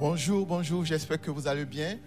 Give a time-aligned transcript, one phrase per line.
[0.00, 1.98] Bonjour, bonjour, j'espère que vous allez bien.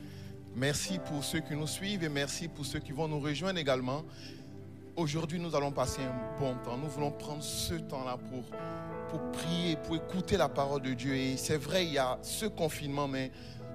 [0.56, 4.06] Merci pour ceux qui nous suivent et merci pour ceux qui vont nous rejoindre également.
[4.96, 6.78] Aujourd'hui, nous allons passer un bon temps.
[6.78, 8.18] Nous voulons prendre ce temps-là
[9.10, 11.16] pour, prier, pour écouter la parole de Dieu.
[11.16, 13.30] Et c'est vrai, il y a ce confinement, mais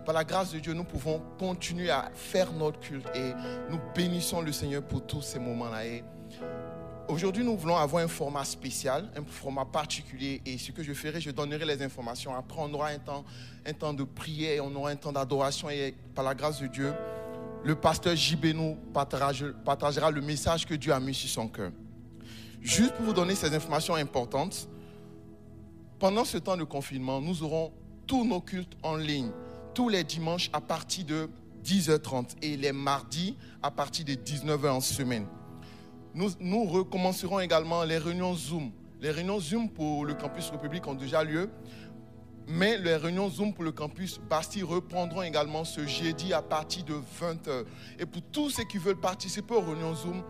[0.06, 3.32] par la grâce de Dieu, nous pouvons continuer à faire notre culte et
[3.70, 5.82] nous bénissons le Seigneur pour tous ces moments-là.
[7.08, 10.42] Aujourd'hui, nous voulons avoir un format spécial, un format particulier.
[10.44, 12.34] Et ce que je ferai, je donnerai les informations.
[12.34, 13.24] Après, on aura un temps,
[13.64, 15.70] un temps de prière, on aura un temps d'adoration.
[15.70, 16.92] Et par la grâce de Dieu,
[17.64, 21.72] le pasteur JB nous partagera le message que Dieu a mis sur son cœur.
[22.60, 24.68] Juste pour vous donner ces informations importantes,
[25.98, 27.72] pendant ce temps de confinement, nous aurons
[28.06, 29.30] tous nos cultes en ligne
[29.76, 31.28] tous les dimanches à partir de
[31.62, 35.26] 10h30 et les mardis à partir de 19h en semaine.
[36.16, 38.72] Nous, recommencerons également les réunions Zoom.
[39.02, 41.50] Les réunions Zoom pour le campus République ont déjà lieu,
[42.48, 46.94] mais les réunions Zoom pour le campus Bastille reprendront également ce jeudi à partir de
[46.94, 47.66] 20h.
[47.98, 50.22] Et pour tous ceux qui veulent participer aux réunions Zoom,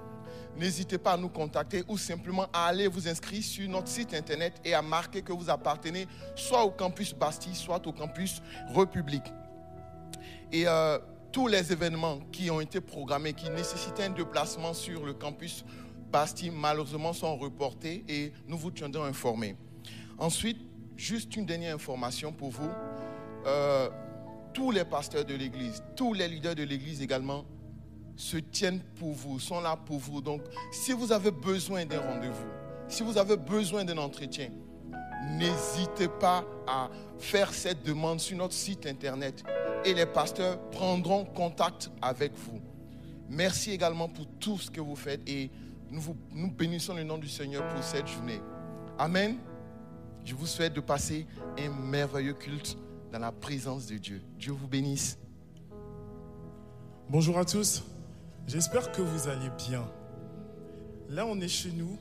[0.57, 4.55] n'hésitez pas à nous contacter ou simplement à aller vous inscrire sur notre site internet
[4.65, 8.43] et à marquer que vous appartenez soit au campus Bastille, soit au campus
[8.75, 9.33] République.
[10.51, 10.99] Et euh,
[11.37, 15.67] tous les événements qui ont été programmés, qui nécessitaient un déplacement sur le campus
[16.11, 19.55] Bastille, malheureusement sont reportés et nous vous tiendrons informés.
[20.17, 20.57] Ensuite,
[20.97, 22.71] juste une dernière information pour vous.
[23.45, 23.91] Euh,
[24.55, 27.45] tous les pasteurs de l'Église, tous les leaders de l'Église également
[28.17, 30.23] se tiennent pour vous, sont là pour vous.
[30.23, 30.41] Donc,
[30.73, 32.49] si vous avez besoin d'un rendez-vous,
[32.89, 34.49] si vous avez besoin d'un entretien,
[35.27, 36.89] n'hésitez pas à
[37.19, 39.45] faire cette demande sur notre site internet
[39.85, 42.61] et les pasteurs prendront contact avec vous.
[43.29, 45.51] Merci également pour tout ce que vous faites et
[45.91, 46.17] nous, vous,
[46.51, 48.41] bénissons le nom du Seigneur pour cette journée.
[48.99, 49.37] Amen.
[50.25, 51.27] Je vous souhaite de passer
[51.59, 52.77] un merveilleux culte
[53.13, 54.21] dans la présence de Dieu.
[54.39, 55.19] Dieu vous bénisse.
[57.09, 57.85] Bonjour à tous.
[58.49, 59.89] J'espère que vous allez bien.
[61.09, 61.97] Là, on est chez nous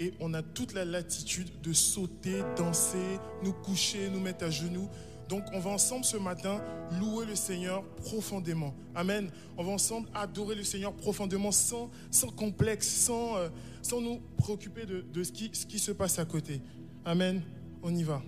[0.00, 4.88] et on a toute la latitude de sauter, danser, nous coucher, nous mettre à genoux.
[5.28, 6.62] Donc, on va ensemble ce matin
[6.98, 8.74] louer le Seigneur profondément.
[8.94, 9.30] Amen.
[9.58, 13.48] On va ensemble adorer le Seigneur profondément, sans, sans complexe, sans, euh,
[13.82, 16.62] sans nous préoccuper de, de ce, qui, ce qui se passe à côté.
[17.04, 17.42] Amen.
[17.82, 18.22] On y va.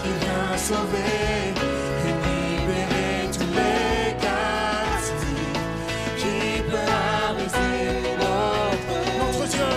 [0.00, 1.54] Qui vient sauver
[2.06, 5.64] et libérer tous les captifs,
[6.20, 6.90] qui peut
[7.26, 7.76] arrêter
[8.22, 9.74] notre, notre Dieu.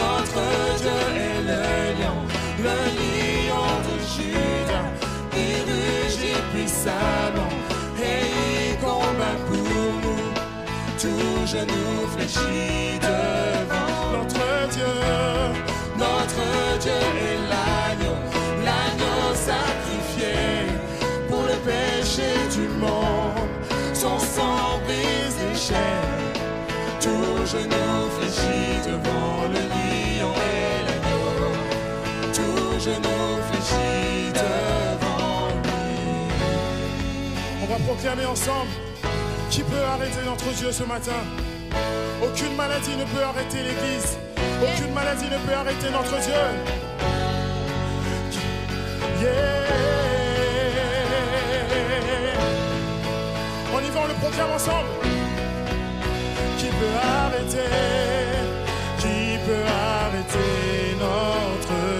[0.00, 0.42] Notre
[0.80, 1.64] Dieu est le
[2.00, 2.18] lion,
[2.66, 4.88] le lion de Judas,
[5.34, 7.52] il rugit puissamment
[7.98, 10.30] et il combat pour nous.
[11.00, 14.94] Tout genou fléchit devant notre Dieu.
[15.96, 16.44] Notre
[16.80, 17.69] Dieu est l'agneau,
[25.70, 26.32] chaînes.
[27.00, 31.52] Tout genou fléchit devant le lion et l'agneau.
[32.36, 34.60] Tout genou fléchit devant
[37.86, 38.70] proclamer ensemble
[39.50, 41.20] qui peut arrêter notre Dieu ce matin.
[42.22, 44.18] Aucune maladie ne peut arrêter l'Église.
[44.62, 46.32] Aucune maladie ne peut arrêter notre Dieu.
[49.20, 49.70] Yeah.
[53.72, 55.09] On y va, on le proclame ensemble.
[56.60, 57.70] Qui peut arrêter
[58.98, 61.99] Qui peut arrêter notre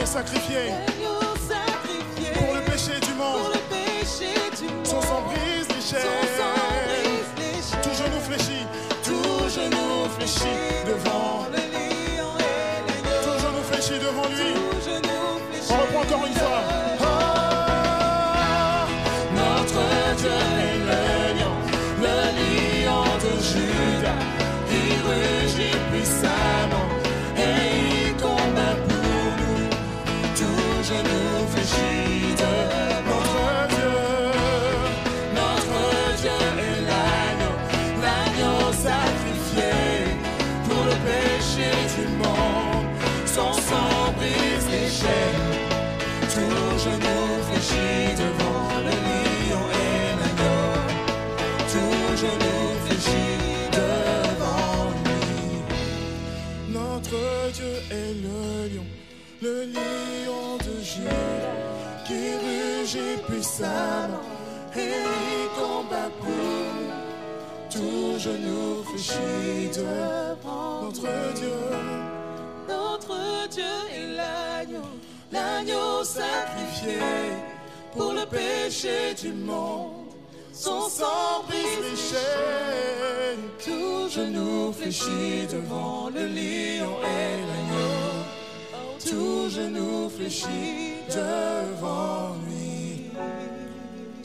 [0.00, 0.72] l'agneau sacrifié
[2.34, 3.52] pour le péché du pour monde.
[3.52, 4.86] le péché du monde.
[4.86, 6.06] Son brise les chaînes.
[7.82, 8.66] Tout genou fléchit,
[9.04, 11.46] tout genou fléchit devant.
[11.52, 11.59] Le
[64.76, 66.30] et il combat pour.
[67.70, 71.52] Tout genou fléchit devant notre Dieu.
[72.68, 73.64] Notre Dieu
[73.94, 74.88] est l'agneau,
[75.32, 76.98] l'agneau sacrifié
[77.96, 79.92] pour le péché du monde.
[80.52, 83.48] Son sang brise les chaînes.
[83.64, 88.10] Tout genou fléchit devant le lion et l'agneau.
[88.98, 92.49] Tout genou fléchit devant lui.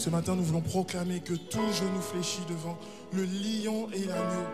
[0.06, 2.78] Ce matin, nous voulons proclamer que tout genou fléchit devant
[3.12, 4.46] le lion et l'agneau.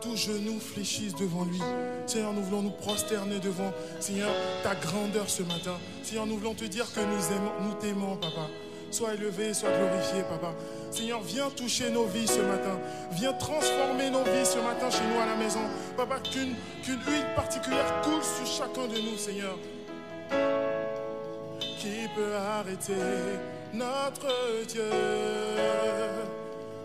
[0.00, 1.60] Tout genou fléchisse devant lui.
[2.04, 4.28] Seigneur, nous voulons nous prosterner devant, Seigneur,
[4.64, 5.78] ta grandeur ce matin.
[6.02, 8.48] Seigneur, nous voulons te dire que nous aimons, nous t'aimons, Papa.
[8.90, 10.52] Sois élevé, sois glorifié, Papa.
[10.90, 12.80] Seigneur, viens toucher nos vies ce matin.
[13.12, 15.60] Viens transformer nos vies ce matin chez nous à la maison.
[15.96, 16.56] Papa, qu'une
[17.06, 19.56] huile particulière coule sur chacun de nous, Seigneur.
[21.78, 22.94] Qui peut arrêter
[23.72, 24.90] notre Dieu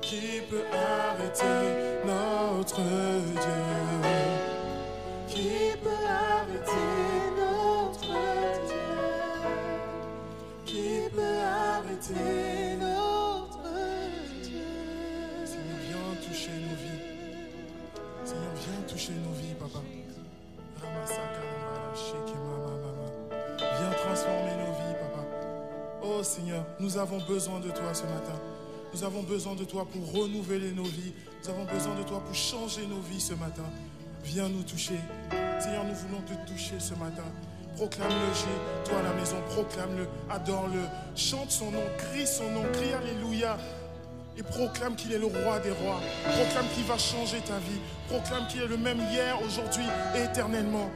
[0.02, 1.44] Qui peut arrêter
[2.06, 4.23] notre Dieu
[26.24, 28.40] Oh Seigneur, nous avons besoin de toi ce matin.
[28.94, 31.12] Nous avons besoin de toi pour renouveler nos vies.
[31.44, 33.66] Nous avons besoin de toi pour changer nos vies ce matin.
[34.24, 34.96] Viens nous toucher.
[35.60, 37.26] Seigneur, nous voulons te toucher ce matin.
[37.76, 39.36] Proclame-le chez toi à la maison.
[39.50, 40.84] Proclame-le, adore-le.
[41.18, 43.58] Chante son nom, crie son nom, crie Alléluia.
[44.38, 46.00] Et proclame qu'il est le roi des rois.
[46.24, 47.82] Proclame qu'il va changer ta vie.
[48.08, 49.84] Proclame qu'il est le même hier, aujourd'hui
[50.16, 50.90] et éternellement.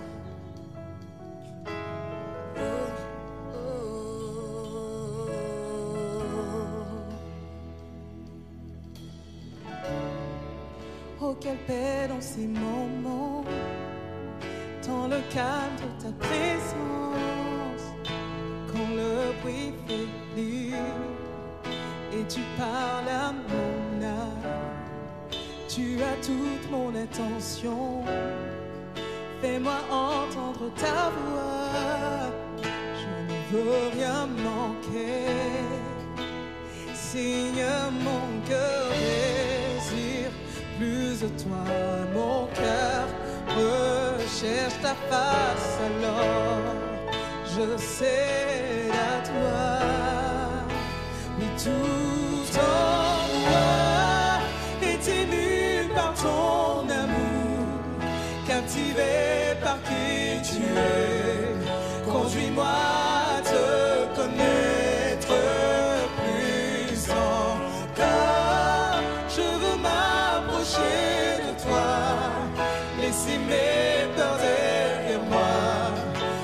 [74.15, 75.91] viens derrière moi.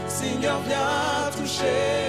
[0.08, 2.03] Seigneur, viens toucher.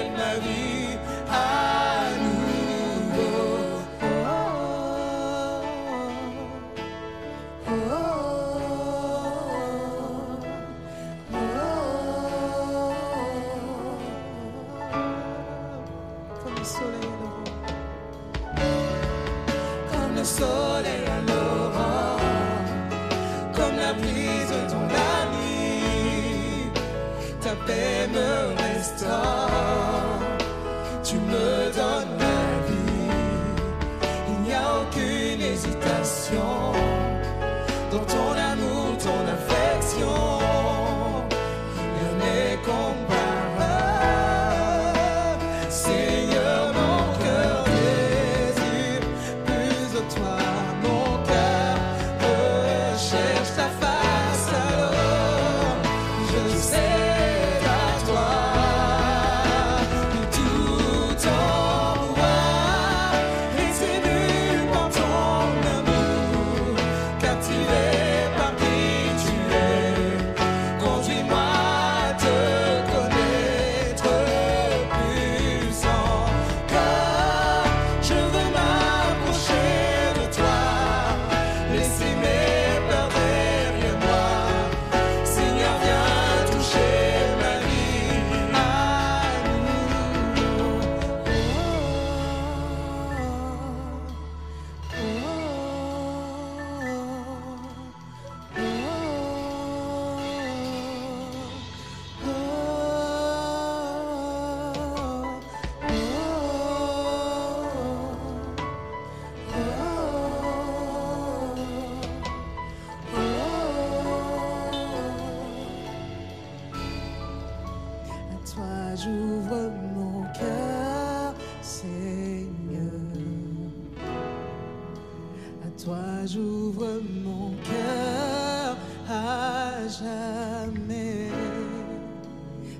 [125.85, 128.77] toi j'ouvre mon cœur
[129.09, 131.29] à jamais.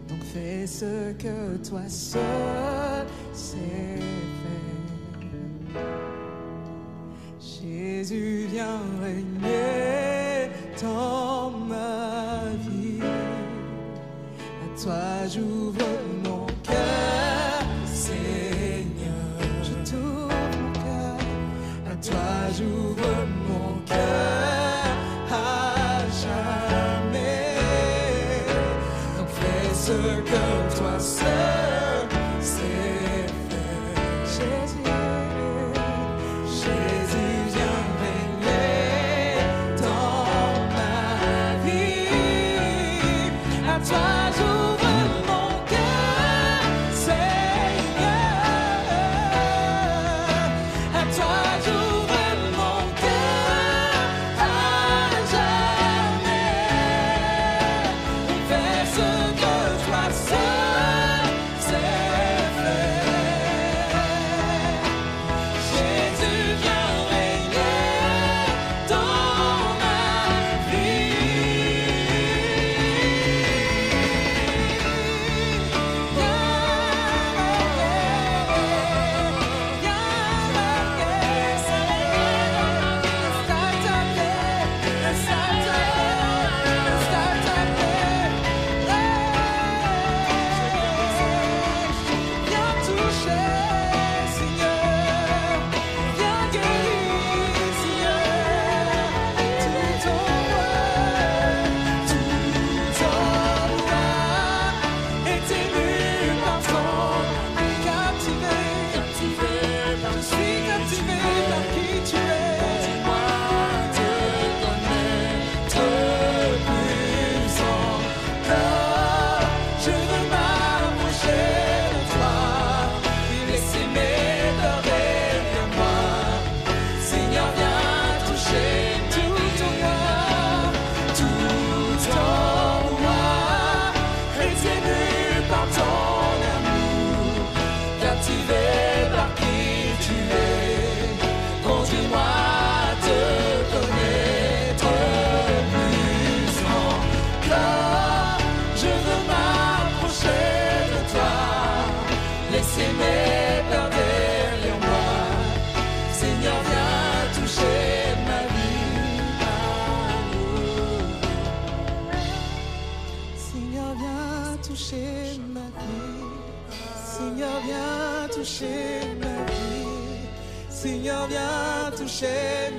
[0.09, 4.34] Donc fais ce que toi seul sais.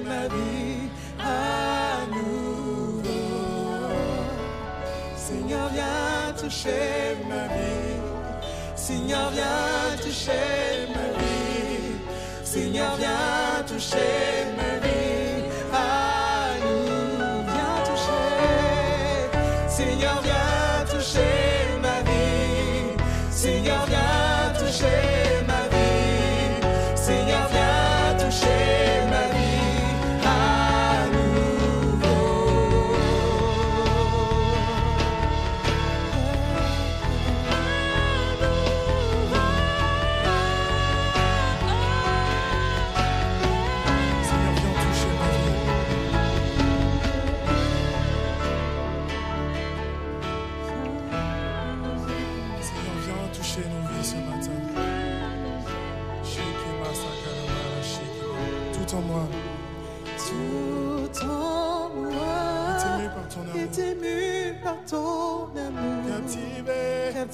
[0.05, 3.01] Ma vie à nouveau.
[5.15, 8.01] Seigneur, viens toucher ma vie.
[8.75, 11.95] Seigneur, viens toucher ma vie.
[12.43, 14.44] Seigneur, viens toucher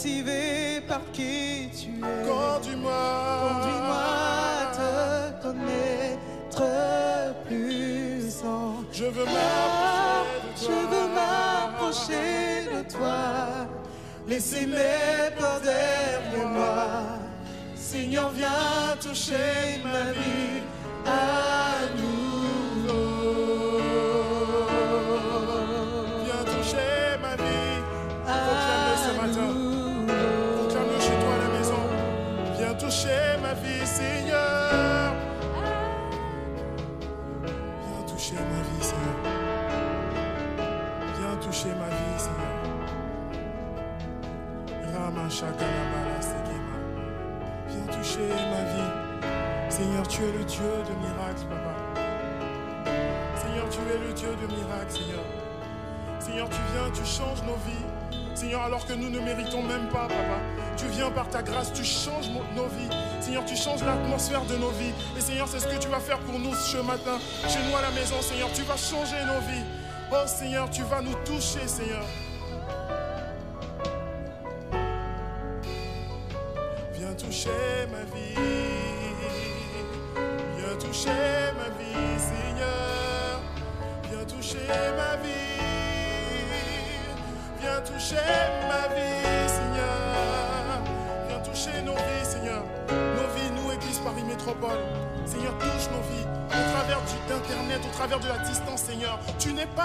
[0.06, 2.28] Captivé, par qui tu es.
[2.28, 2.92] conduis-moi.
[3.54, 4.04] Conduis-moi
[4.58, 6.64] à te connaître
[7.46, 10.76] plus en Je veux m'approcher de Je toi.
[10.90, 13.68] veux m'approcher de toi.
[14.28, 16.88] Laisser mes peurs derrière moi.
[17.76, 20.61] Seigneur, viens toucher ma vie
[50.22, 51.74] tu es le Dieu de miracles, Papa.
[53.36, 55.24] Seigneur, tu es le Dieu de miracles, Seigneur.
[56.20, 58.36] Seigneur, tu viens, tu changes nos vies.
[58.36, 60.38] Seigneur, alors que nous ne méritons même pas, Papa.
[60.78, 62.90] Tu viens par ta grâce, tu changes nos vies.
[63.20, 64.94] Seigneur, tu changes l'atmosphère de nos vies.
[65.18, 67.18] Et Seigneur, c'est ce que tu vas faire pour nous ce matin.
[67.48, 69.66] Chez nous à la maison, Seigneur, tu vas changer nos vies.
[70.12, 72.06] Oh Seigneur, tu vas nous toucher, Seigneur.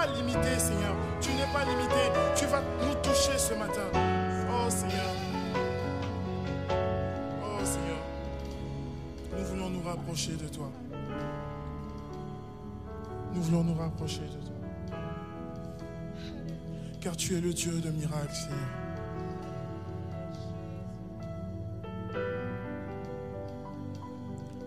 [0.07, 0.95] Pas limité, Seigneur.
[1.21, 1.95] Tu n'es pas limité.
[2.35, 3.88] Tu vas nous toucher ce matin.
[4.51, 5.11] Oh, Seigneur.
[7.42, 7.99] Oh, Seigneur.
[9.37, 10.71] Nous voulons nous rapprocher de toi.
[13.35, 14.97] Nous voulons nous rapprocher de toi.
[17.01, 18.59] Car tu es le Dieu de miracles, Seigneur.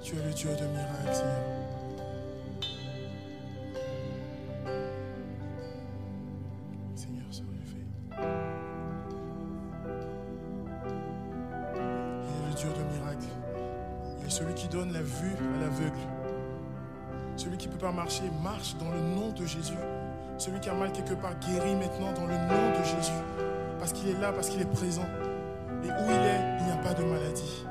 [0.02, 1.49] Tu es le Dieu de miracles, Seigneur.
[14.30, 15.98] Celui qui donne la vue à l'aveugle.
[17.36, 19.74] Celui qui ne peut pas marcher, marche dans le nom de Jésus.
[20.38, 23.12] Celui qui a mal quelque part, guérit maintenant dans le nom de Jésus.
[23.80, 25.06] Parce qu'il est là, parce qu'il est présent.
[25.84, 27.66] Et où il est, il n'y a pas de maladie.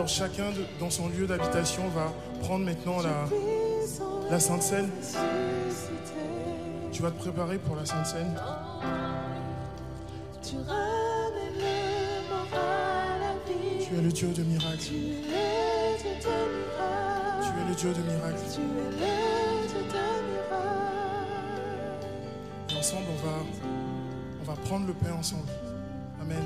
[0.00, 2.10] Alors chacun de- dans son lieu d'habitation va
[2.40, 3.28] prendre maintenant la,
[4.30, 4.88] la Sainte Seine.
[6.90, 8.34] Tu vas te préparer pour la Sainte Seine.
[10.42, 13.84] Tu ramènes le mort à la vie.
[13.86, 14.78] Tu es le Dieu de miracles.
[14.78, 17.42] Tu es le Dieu de miracles.
[17.42, 18.44] Tu es le Dieu de miracles.
[18.54, 20.00] Tu es le Dieu de
[20.32, 20.70] miracles.
[22.70, 23.36] Et ensemble, on va,
[24.40, 25.50] on va prendre le pain ensemble.
[26.22, 26.42] Amen.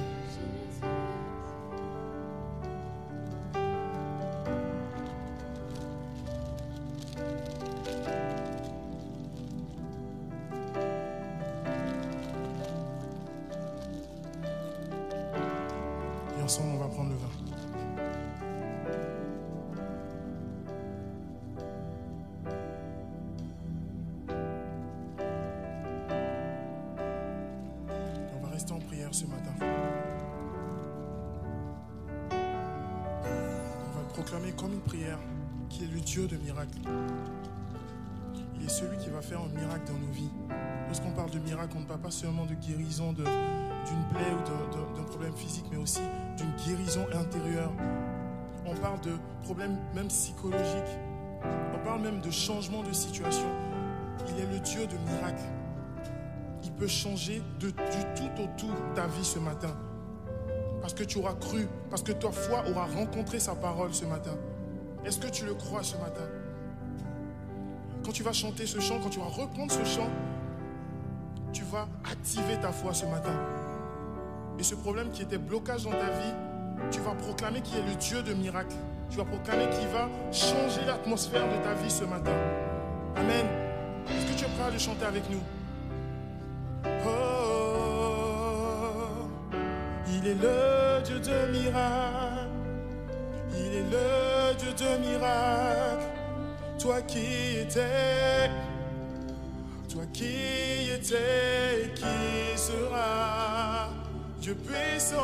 [36.14, 36.78] Dieu de miracles.
[38.54, 40.30] Il est celui qui va faire un miracle dans nos vies.
[40.86, 45.02] Lorsqu'on parle de miracle, on ne parle pas seulement de guérison d'une plaie ou d'un
[45.02, 46.02] problème physique, mais aussi
[46.36, 47.72] d'une guérison intérieure.
[48.64, 49.10] On parle de
[49.42, 51.00] problèmes même psychologiques.
[51.42, 53.48] On parle même de changement de situation.
[54.28, 55.50] Il est le Dieu de miracles.
[56.62, 57.74] Il peut changer de, du
[58.14, 59.76] tout au tout ta vie ce matin.
[60.80, 64.36] Parce que tu auras cru, parce que ta foi aura rencontré sa parole ce matin.
[65.04, 66.24] Est-ce que tu le crois ce matin?
[68.04, 70.08] Quand tu vas chanter ce chant, quand tu vas reprendre ce chant,
[71.52, 73.32] tu vas activer ta foi ce matin.
[74.58, 76.34] Et ce problème qui était blocage dans ta vie,
[76.90, 78.76] tu vas proclamer qu'il est le Dieu de miracles.
[79.10, 82.32] Tu vas proclamer qu'il va changer l'atmosphère de ta vie ce matin.
[83.16, 83.46] Amen.
[84.08, 85.40] Est-ce que tu es prêt à le chanter avec nous?
[87.06, 87.20] Oh,
[90.08, 92.48] il est le Dieu de miracles.
[93.56, 96.06] Il est le Dieu de miracles,
[96.78, 98.50] toi qui étais,
[99.88, 103.88] toi qui étais et qui sera,
[104.40, 105.18] Dieu puissant,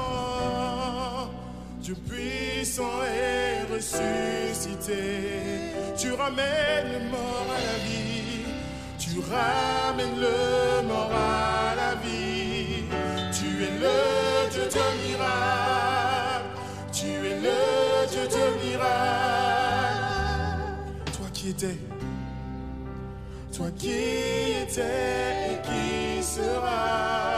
[1.80, 5.02] Dieu puissant et ressuscité.
[5.96, 8.46] Tu ramènes le mort à la vie,
[8.98, 12.84] tu ramènes le mort à la vie.
[13.32, 16.50] Tu es le Dieu de miracles,
[16.92, 17.89] tu es le
[21.12, 21.78] Toi qui étais,
[23.56, 23.90] toi qui
[24.62, 24.82] étais
[25.50, 27.30] et qui sera.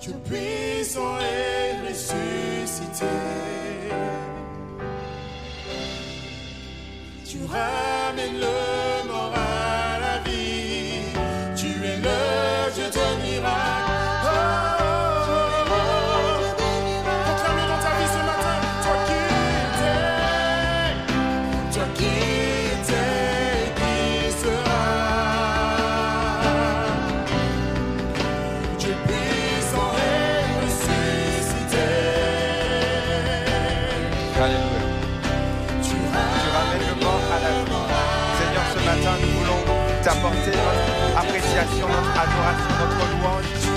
[0.00, 3.06] Dieu puissant et ressuscité.
[7.24, 8.95] Tu ramènes le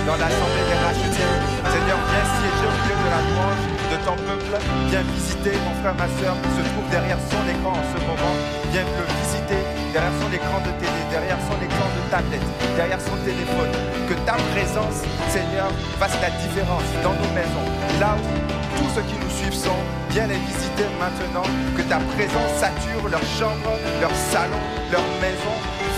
[0.10, 1.30] dans l'assemblée des rachetés.
[1.70, 4.54] Seigneur, viens siéger au milieu de la louange de ton peuple.
[4.90, 8.34] Viens visiter mon frère, ma soeur qui se trouve derrière son écran en ce moment.
[8.74, 9.62] Viens le visiter
[9.94, 13.70] derrière son écran de télé, derrière son écran de tablette, derrière son téléphone.
[14.10, 15.70] Que ta présence, Seigneur,
[16.02, 17.70] fasse la différence dans nos maisons.
[18.02, 18.34] Là où
[18.82, 21.46] tous ceux qui nous suivent sont, viens les visiter maintenant.
[21.78, 25.54] Que ta présence sature leur chambre, leur salon, leur maison.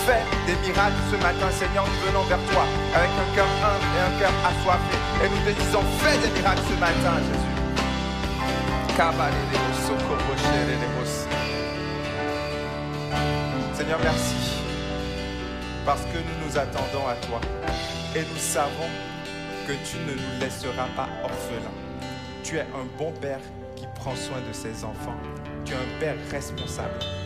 [0.06, 1.86] Fais des miracles ce matin, Seigneur.
[1.86, 4.98] Nous venons vers toi avec un cœur humble et un cœur assoiffé.
[5.24, 7.52] Et nous te disons, fais des miracles ce matin, Jésus.
[13.76, 14.36] Seigneur, merci.
[15.86, 17.40] Parce que nous nous attendons à toi.
[18.16, 18.90] Et nous savons
[19.68, 21.78] que tu ne nous laisseras pas orphelins.
[22.44, 23.40] Tu es un bon père
[23.76, 25.18] qui prend soin de ses enfants.
[25.64, 27.21] Tu es un père responsable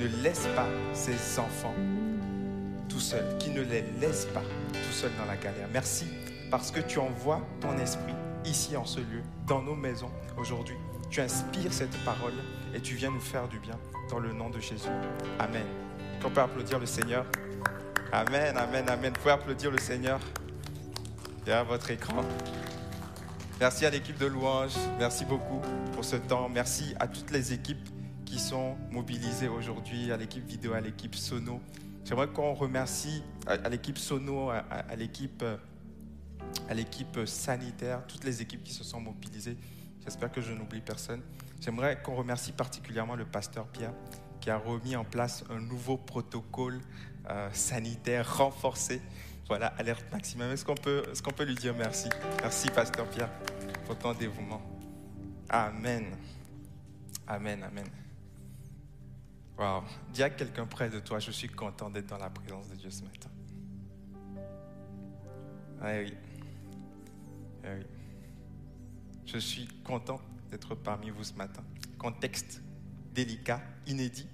[0.00, 1.74] ne laisse pas ses enfants
[2.88, 5.68] tout seuls, qui ne les laisse pas tout seuls dans la galère.
[5.72, 6.06] Merci
[6.50, 10.76] parce que tu envoies ton esprit ici en ce lieu, dans nos maisons aujourd'hui.
[11.10, 12.34] Tu inspires cette parole
[12.74, 13.78] et tu viens nous faire du bien
[14.10, 14.88] dans le nom de Jésus.
[15.38, 15.66] Amen.
[16.24, 17.24] On peut applaudir le Seigneur.
[18.12, 19.12] Amen, amen, amen.
[19.14, 20.18] Vous pouvez applaudir le Seigneur
[21.44, 22.22] derrière votre écran.
[23.60, 24.72] Merci à l'équipe de louange.
[24.98, 25.60] Merci beaucoup
[25.92, 26.48] pour ce temps.
[26.48, 27.88] Merci à toutes les équipes
[28.28, 31.60] qui sont mobilisées aujourd'hui, à l'équipe vidéo, à l'équipe sono.
[32.04, 35.42] J'aimerais qu'on remercie à, l'équipe sono, à, l'équipe
[36.68, 39.56] à l'équipe sanitaire, toutes les équipes qui se sont mobilisées.
[40.04, 41.22] J'espère que je n'oublie personne.
[41.60, 43.92] J'aimerais qu'on remercie particulièrement le pasteur Pierre
[44.40, 46.80] qui a remis en place un nouveau protocole
[47.28, 49.00] euh, sanitaire renforcé.
[49.48, 50.50] Voilà, alerte maximum.
[50.52, 52.08] Est-ce qu'on peut, est-ce qu'on peut lui dire merci?
[52.42, 53.30] Merci, pasteur Pierre,
[53.86, 54.62] pour ton dévouement.
[55.48, 56.14] Amen.
[57.26, 57.86] Amen, amen.
[59.58, 59.82] Wow.
[60.12, 62.90] Dis à quelqu'un près de toi, je suis content d'être dans la présence de Dieu
[62.90, 63.28] ce matin.
[65.80, 66.14] Ah oui.
[67.64, 67.84] Ah oui.
[69.26, 71.64] Je suis content d'être parmi vous ce matin.
[71.98, 72.62] Contexte
[73.12, 74.28] délicat, inédit,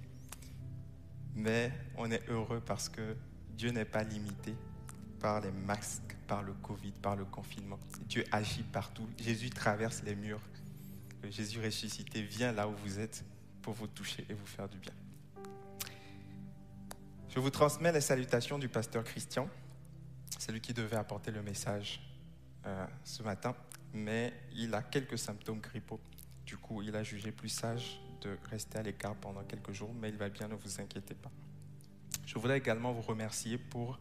[1.33, 3.15] mais on est heureux parce que
[3.57, 4.53] Dieu n'est pas limité
[5.19, 7.79] par les masques, par le Covid, par le confinement.
[8.07, 9.07] Dieu agit partout.
[9.19, 10.41] Jésus traverse les murs.
[11.29, 13.25] Jésus ressuscité vient là où vous êtes
[13.63, 14.93] pour vous toucher et vous faire du bien.
[17.35, 19.49] Je vous transmets les salutations du pasteur Christian.
[20.39, 21.99] C'est lui qui devait apporter le message
[22.65, 23.53] euh, ce matin,
[23.93, 25.99] mais il a quelques symptômes grippaux.
[26.45, 30.07] Du coup, il a jugé plus sage de rester à l'écart pendant quelques jours, mais
[30.07, 31.29] il va bien, ne vous inquiétez pas.
[32.25, 33.99] Je voudrais également vous remercier pour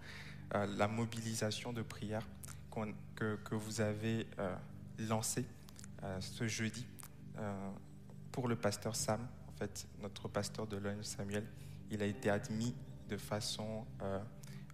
[0.55, 2.25] euh, la mobilisation de prière
[3.17, 4.55] que, que vous avez euh,
[5.01, 5.45] lancée
[6.21, 6.87] ce jeudi
[8.31, 11.47] pour le pasteur Sam, en fait, notre pasteur de Logne, Samuel.
[11.91, 12.75] Il a été admis
[13.09, 13.87] de façon.
[14.03, 14.21] euh,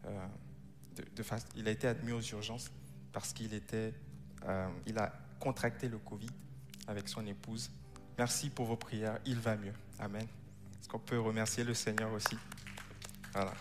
[0.07, 0.27] euh,
[0.97, 1.25] de-
[1.57, 2.71] il a été admis aux urgences
[3.13, 3.95] parce qu'il était,
[4.45, 6.31] euh, il a contracté le Covid
[6.87, 7.71] avec son épouse.
[8.19, 9.19] Merci pour vos prières.
[9.25, 9.73] Il va mieux.
[9.99, 10.27] Amen.
[10.81, 12.37] Est-ce qu'on peut remercier le Seigneur aussi?
[13.33, 13.55] Voilà.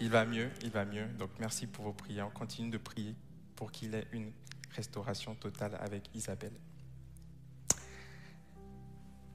[0.00, 1.06] Il va mieux, il va mieux.
[1.18, 2.26] Donc merci pour vos prières.
[2.26, 3.14] On continue de prier
[3.56, 4.32] pour qu'il ait une
[4.74, 6.54] restauration totale avec Isabelle.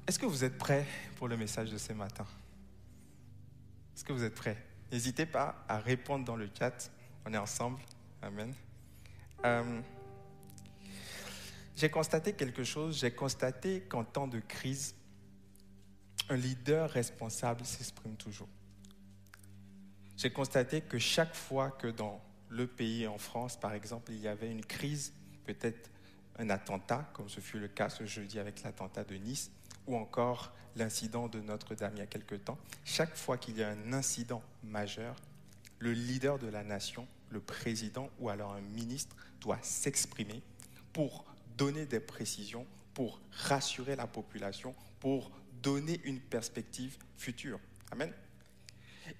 [0.07, 0.85] Est-ce que vous êtes prêts
[1.17, 2.25] pour le message de ce matin?
[3.95, 4.57] Est-ce que vous êtes prêts?
[4.91, 6.91] N'hésitez pas à répondre dans le chat.
[7.25, 7.79] On est ensemble.
[8.21, 8.53] Amen.
[9.45, 9.81] Euh,
[11.77, 12.99] j'ai constaté quelque chose.
[12.99, 14.95] J'ai constaté qu'en temps de crise,
[16.29, 18.49] un leader responsable s'exprime toujours.
[20.17, 24.27] J'ai constaté que chaque fois que dans le pays, en France par exemple, il y
[24.27, 25.13] avait une crise,
[25.45, 25.89] peut-être
[26.37, 29.51] un attentat, comme ce fut le cas ce jeudi avec l'attentat de Nice,
[29.87, 33.69] ou encore l'incident de Notre-Dame il y a quelque temps, chaque fois qu'il y a
[33.69, 35.15] un incident majeur,
[35.79, 40.41] le leader de la nation, le président ou alors un ministre doit s'exprimer
[40.93, 41.25] pour
[41.57, 47.59] donner des précisions, pour rassurer la population, pour donner une perspective future.
[47.91, 48.11] Amen.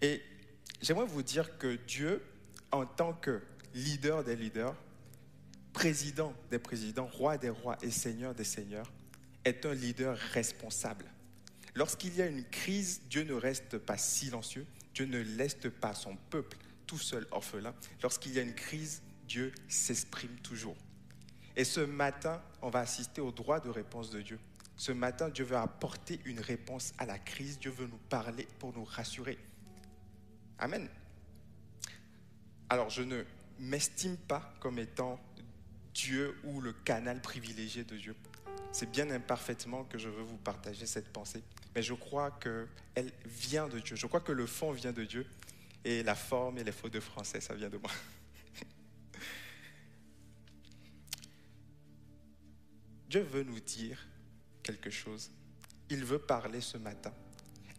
[0.01, 0.21] Et
[0.81, 2.23] j'aimerais vous dire que Dieu,
[2.71, 3.41] en tant que
[3.73, 4.75] leader des leaders,
[5.73, 8.89] président des présidents, roi des rois et seigneur des seigneurs,
[9.45, 11.05] est un leader responsable.
[11.75, 16.15] Lorsqu'il y a une crise, Dieu ne reste pas silencieux, Dieu ne laisse pas son
[16.15, 17.73] peuple tout seul orphelin.
[18.01, 20.75] Lorsqu'il y a une crise, Dieu s'exprime toujours.
[21.55, 24.39] Et ce matin, on va assister au droit de réponse de Dieu.
[24.77, 27.59] Ce matin, Dieu veut apporter une réponse à la crise.
[27.59, 29.37] Dieu veut nous parler pour nous rassurer.
[30.59, 30.87] Amen.
[32.69, 33.23] Alors, je ne
[33.59, 35.19] m'estime pas comme étant
[35.93, 38.15] Dieu ou le canal privilégié de Dieu.
[38.71, 41.43] C'est bien imparfaitement que je veux vous partager cette pensée.
[41.73, 43.95] Mais je crois qu'elle vient de Dieu.
[43.95, 45.25] Je crois que le fond vient de Dieu.
[45.83, 47.91] Et la forme et les fautes de français, ça vient de moi.
[53.09, 54.07] Dieu veut nous dire
[54.63, 55.29] quelque chose.
[55.89, 57.13] Il veut parler ce matin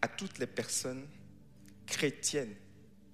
[0.01, 1.07] à toutes les personnes
[1.87, 2.55] chrétiennes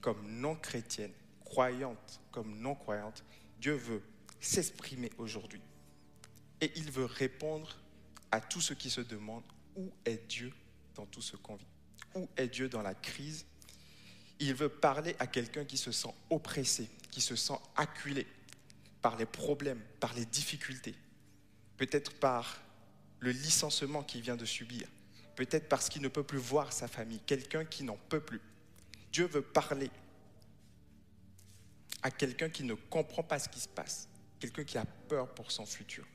[0.01, 3.25] comme non chrétiennes, croyantes comme non croyantes.
[3.59, 4.03] Dieu veut
[4.41, 5.63] s'exprimer aujourd'hui.
[6.63, 7.77] Et il veut répondre
[8.31, 9.43] à tous ceux qui se demandent
[9.75, 10.53] où est Dieu
[10.95, 11.67] dans tout ce qu'on vit?
[12.15, 13.45] Où est Dieu dans la crise?
[14.39, 18.29] Il veut parler à quelqu'un qui se sent oppressé, qui se sent acculé
[19.01, 20.95] par les problèmes, par les difficultés,
[21.77, 22.63] peut-être par
[23.19, 24.87] le licenciement qu'il vient de subir,
[25.35, 28.41] peut-être parce qu'il ne peut plus voir sa famille, quelqu'un qui n'en peut plus.
[29.13, 29.91] Dieu veut parler
[32.03, 35.51] à quelqu'un qui ne comprend pas ce qui se passe, quelqu'un qui a peur pour
[35.51, 36.07] son futur.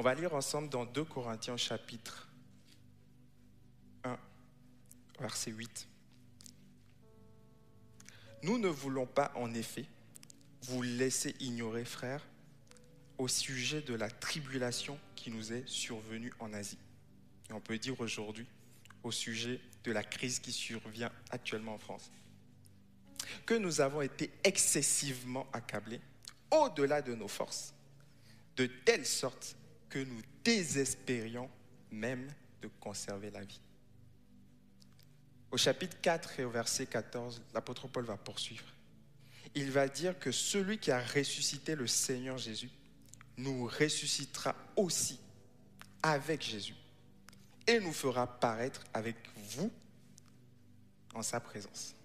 [0.00, 2.26] On va lire ensemble dans 2 Corinthiens chapitre
[4.02, 4.18] 1,
[5.20, 5.86] verset 8.
[8.42, 9.84] Nous ne voulons pas en effet
[10.62, 12.26] vous laisser ignorer, frères,
[13.18, 16.78] au sujet de la tribulation qui nous est survenue en Asie.
[17.50, 18.46] Et on peut dire aujourd'hui
[19.02, 22.10] au sujet de la crise qui survient actuellement en France.
[23.44, 26.00] Que nous avons été excessivement accablés
[26.50, 27.74] au-delà de nos forces,
[28.56, 29.58] de telle sorte
[29.90, 31.50] que nous désespérions
[31.90, 33.60] même de conserver la vie.
[35.50, 38.64] Au chapitre 4 et au verset 14, l'apôtre Paul va poursuivre.
[39.54, 42.70] Il va dire que celui qui a ressuscité le Seigneur Jésus
[43.36, 45.18] nous ressuscitera aussi
[46.02, 46.76] avec Jésus
[47.66, 49.70] et nous fera paraître avec vous
[51.14, 51.96] en sa présence.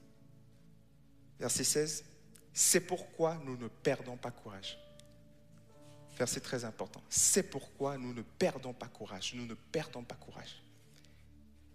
[1.39, 2.05] Verset 16,
[2.53, 4.77] c'est pourquoi nous ne perdons pas courage.
[6.17, 7.03] Verset très important.
[7.09, 9.33] C'est pourquoi nous ne perdons pas courage.
[9.35, 10.61] Nous ne perdons pas courage.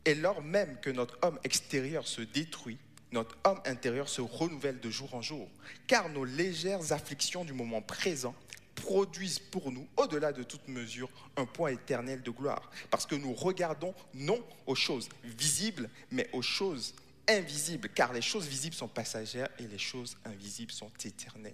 [0.04, 2.78] Et lors même que notre homme extérieur se détruit,
[3.12, 5.48] notre homme intérieur se renouvelle de jour en jour.
[5.86, 8.34] Car nos légères afflictions du moment présent
[8.74, 12.70] produisent pour nous, au-delà de toute mesure, un point éternel de gloire.
[12.90, 16.94] Parce que nous regardons non aux choses visibles, mais aux choses
[17.28, 17.90] invisibles.
[17.90, 21.52] Car les choses visibles sont passagères et les choses invisibles sont éternelles.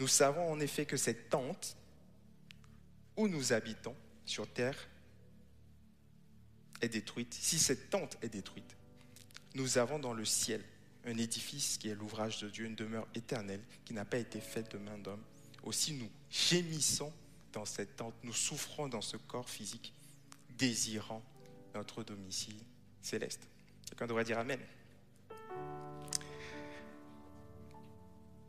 [0.00, 1.76] Nous savons en effet que cette tente
[3.16, 4.88] où nous habitons sur terre
[6.80, 7.34] est détruite.
[7.34, 8.76] Si cette tente est détruite,
[9.54, 10.64] nous avons dans le ciel
[11.04, 14.70] un édifice qui est l'ouvrage de Dieu, une demeure éternelle qui n'a pas été faite
[14.72, 15.22] de main d'homme.
[15.62, 17.12] Aussi nous gémissons
[17.52, 19.94] dans cette tente, nous souffrons dans ce corps physique,
[20.50, 21.22] désirant
[21.74, 22.58] notre domicile
[23.02, 23.48] céleste.
[23.88, 24.60] Quelqu'un devrait dire Amen.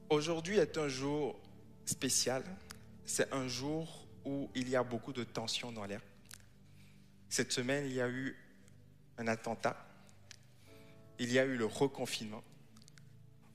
[0.10, 1.39] Aujourd'hui est un jour
[1.86, 2.43] spécial.
[3.05, 6.01] C'est un jour où il y a beaucoup de tensions dans l'air.
[7.30, 8.36] Cette semaine, il y a eu
[9.20, 9.86] un attentat.
[11.20, 12.43] Il y a eu le reconfinement.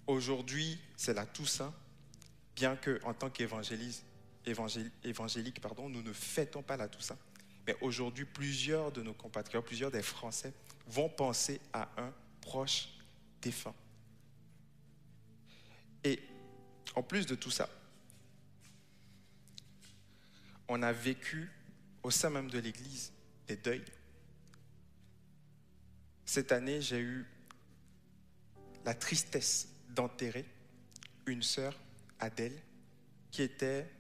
[0.06, 1.74] Aujourd'hui, c'est la Toussaint,
[2.54, 4.04] bien que en tant qu'évangélique,
[5.60, 7.18] pardon, nous ne fêtons pas la Toussaint.
[7.66, 10.52] Mais aujourd'hui, plusieurs de nos compatriotes, plusieurs des Français
[10.86, 12.90] vont penser à un proche
[13.40, 13.74] défunt.
[16.04, 16.20] Et
[16.94, 17.68] en plus de tout ça,
[20.68, 21.50] on a vécu
[22.02, 23.12] au sein même de l'Église
[23.46, 23.84] des deuils.
[26.24, 27.26] Cette année, j'ai eu
[28.84, 30.46] la tristesse d'enterrer
[31.26, 31.78] une sœur,
[32.18, 32.58] Adèle,
[33.30, 33.90] qui était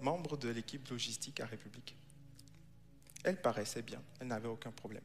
[0.00, 1.96] membre de l'équipe logistique à République.
[3.22, 5.04] Elle paraissait bien, elle n'avait aucun problème.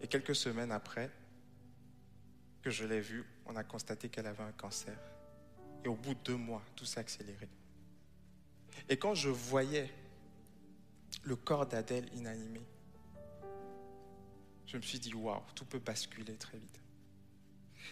[0.00, 1.10] Et quelques semaines après
[2.62, 4.96] que je l'ai vue, on a constaté qu'elle avait un cancer.
[5.84, 7.48] Et au bout de deux mois, tout s'est accéléré.
[8.88, 9.90] Et quand je voyais
[11.22, 12.60] le corps d'Adèle inanimé,
[14.66, 16.80] je me suis dit, waouh, tout peut basculer très vite.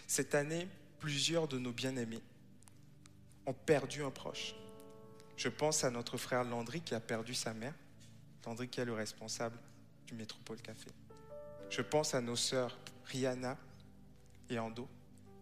[0.06, 2.22] Cette année, plusieurs de nos bien-aimés
[3.46, 4.54] ont perdu un proche.
[5.36, 7.74] Je pense à notre frère Landry qui a perdu sa mère.
[8.44, 9.58] Landry qui est le responsable
[10.06, 10.90] du Métropole Café.
[11.70, 13.58] Je pense à nos sœurs Rihanna
[14.50, 14.88] et Ando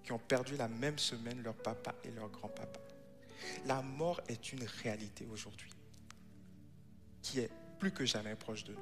[0.03, 2.81] qui ont perdu la même semaine leur papa et leur grand-papa.
[3.67, 5.71] La mort est une réalité aujourd'hui
[7.23, 8.81] qui est plus que jamais proche de nous.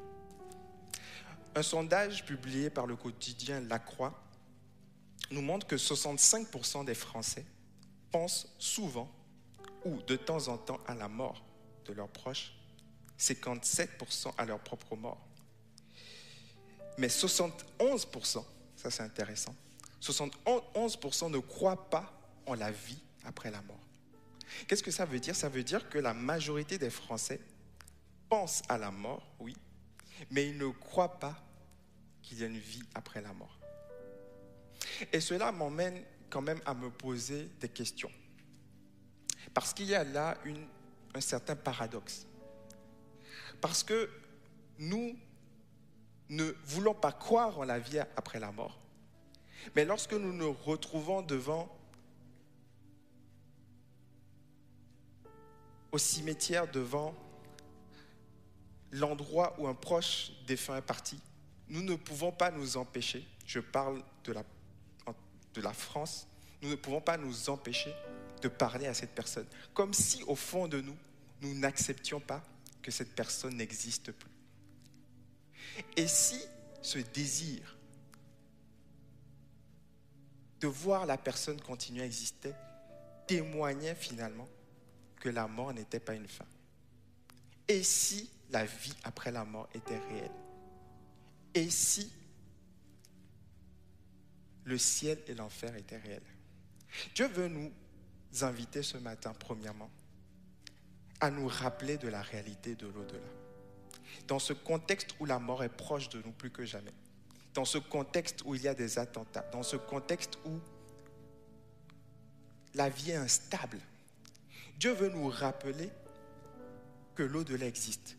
[1.54, 4.20] Un sondage publié par le quotidien La Croix
[5.30, 7.44] nous montre que 65% des Français
[8.10, 9.10] pensent souvent
[9.84, 11.44] ou de temps en temps à la mort
[11.86, 12.54] de leurs proches,
[13.18, 15.20] 57% à leur propre mort.
[16.98, 18.44] Mais 71%,
[18.76, 19.54] ça c'est intéressant,
[20.02, 22.12] 71% ne croient pas
[22.46, 23.78] en la vie après la mort.
[24.66, 25.36] Qu'est-ce que ça veut dire?
[25.36, 27.40] Ça veut dire que la majorité des Français
[28.28, 29.56] pensent à la mort, oui,
[30.30, 31.36] mais ils ne croient pas
[32.22, 33.58] qu'il y a une vie après la mort.
[35.12, 38.10] Et cela m'emmène quand même à me poser des questions.
[39.54, 40.36] Parce qu'il y a là
[41.14, 42.26] un certain paradoxe.
[43.60, 44.10] Parce que
[44.78, 45.16] nous
[46.28, 48.81] ne voulons pas croire en la vie après la mort.
[49.74, 51.74] Mais lorsque nous nous retrouvons devant
[55.90, 57.14] au cimetière, devant
[58.90, 61.18] l'endroit où un proche défunt est parti,
[61.68, 64.44] nous ne pouvons pas nous empêcher, je parle de la,
[65.54, 66.26] de la France,
[66.60, 67.92] nous ne pouvons pas nous empêcher
[68.42, 70.96] de parler à cette personne, comme si au fond de nous,
[71.40, 72.42] nous n'acceptions pas
[72.82, 74.30] que cette personne n'existe plus.
[75.96, 76.40] Et si
[76.82, 77.76] ce désir
[80.62, 82.54] de voir la personne continuer à exister
[83.26, 84.48] témoignait finalement
[85.16, 86.46] que la mort n'était pas une fin.
[87.66, 90.30] Et si la vie après la mort était réelle?
[91.54, 92.12] Et si
[94.64, 96.22] le ciel et l'enfer étaient réels?
[97.14, 97.72] Dieu veut nous
[98.40, 99.90] inviter ce matin, premièrement,
[101.20, 103.20] à nous rappeler de la réalité de l'au-delà.
[104.28, 106.94] Dans ce contexte où la mort est proche de nous plus que jamais,
[107.54, 110.58] dans ce contexte où il y a des attentats, dans ce contexte où
[112.74, 113.78] la vie est instable,
[114.78, 115.90] Dieu veut nous rappeler
[117.14, 118.16] que l'au-delà existe,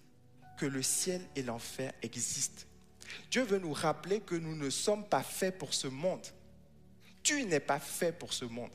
[0.57, 2.63] que le ciel et l'enfer existent.
[3.31, 6.25] Dieu veut nous rappeler que nous ne sommes pas faits pour ce monde.
[7.21, 8.71] Tu n'es pas fait pour ce monde.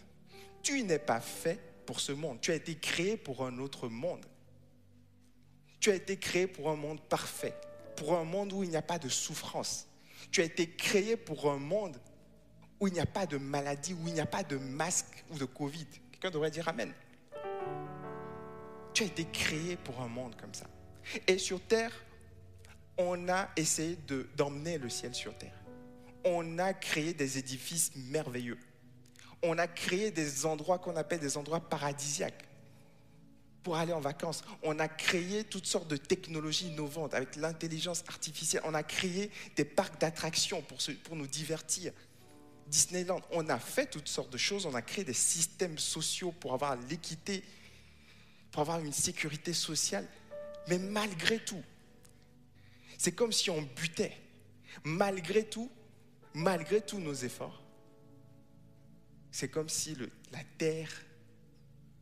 [0.62, 2.40] Tu n'es pas fait pour ce monde.
[2.40, 4.24] Tu as été créé pour un autre monde.
[5.80, 7.54] Tu as été créé pour un monde parfait,
[7.96, 9.87] pour un monde où il n'y a pas de souffrance.
[10.30, 12.00] Tu as été créé pour un monde
[12.80, 15.38] où il n'y a pas de maladie, où il n'y a pas de masque ou
[15.38, 15.86] de Covid.
[16.12, 16.92] Quelqu'un devrait dire Amen.
[18.94, 20.66] Tu as été créé pour un monde comme ça.
[21.26, 21.92] Et sur Terre,
[22.96, 23.96] on a essayé
[24.36, 25.54] d'emmener le ciel sur Terre.
[26.24, 28.58] On a créé des édifices merveilleux
[29.42, 32.47] on a créé des endroits qu'on appelle des endroits paradisiaques
[33.68, 34.42] pour aller en vacances.
[34.62, 38.62] On a créé toutes sortes de technologies innovantes avec l'intelligence artificielle.
[38.64, 41.92] On a créé des parcs d'attractions pour, pour nous divertir.
[42.66, 44.64] Disneyland, on a fait toutes sortes de choses.
[44.64, 47.44] On a créé des systèmes sociaux pour avoir l'équité,
[48.52, 50.08] pour avoir une sécurité sociale.
[50.68, 51.62] Mais malgré tout,
[52.96, 54.16] c'est comme si on butait.
[54.82, 55.70] Malgré tout,
[56.32, 57.62] malgré tous nos efforts,
[59.30, 59.94] c'est comme si
[60.32, 60.88] la terre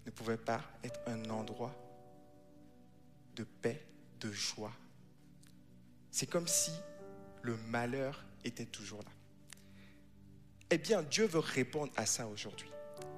[0.07, 1.75] ne pouvait pas être un endroit
[3.35, 3.85] de paix,
[4.21, 4.73] de joie.
[6.11, 6.71] C'est comme si
[7.43, 9.11] le malheur était toujours là.
[10.71, 12.71] Eh bien, Dieu veut répondre à ça aujourd'hui.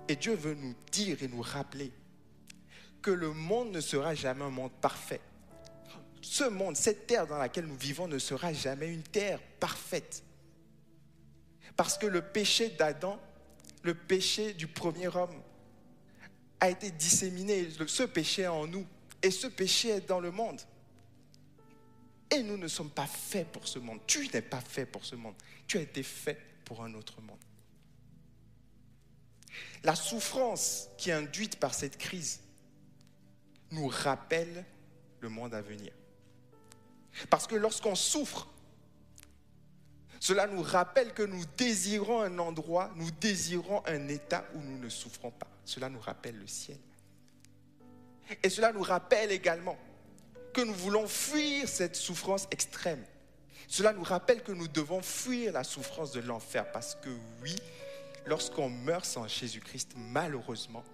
[0.08, 1.92] Et Dieu veut nous dire et nous rappeler
[3.00, 5.20] que le monde ne sera jamais un monde parfait.
[6.20, 10.24] Ce monde, cette terre dans laquelle nous vivons ne sera jamais une terre parfaite.
[11.76, 13.20] Parce que le péché d'Adam
[13.82, 15.34] le péché du premier homme
[16.60, 17.68] a été disséminé.
[17.86, 18.86] Ce péché est en nous.
[19.22, 20.60] Et ce péché est dans le monde.
[22.30, 24.00] Et nous ne sommes pas faits pour ce monde.
[24.06, 25.34] Tu n'es pas fait pour ce monde.
[25.66, 27.38] Tu as été fait pour un autre monde.
[29.84, 32.40] La souffrance qui est induite par cette crise
[33.70, 34.64] nous rappelle
[35.20, 35.92] le monde à venir.
[37.30, 38.48] Parce que lorsqu'on souffre,
[40.20, 44.88] cela nous rappelle que nous désirons un endroit, nous désirons un état où nous ne
[44.88, 45.46] souffrons pas.
[45.64, 46.78] Cela nous rappelle le ciel.
[48.42, 49.78] Et cela nous rappelle également
[50.52, 53.04] que nous voulons fuir cette souffrance extrême.
[53.68, 57.10] Cela nous rappelle que nous devons fuir la souffrance de l'enfer parce que
[57.42, 57.54] oui,
[58.26, 60.84] lorsqu'on meurt sans Jésus-Christ, malheureusement,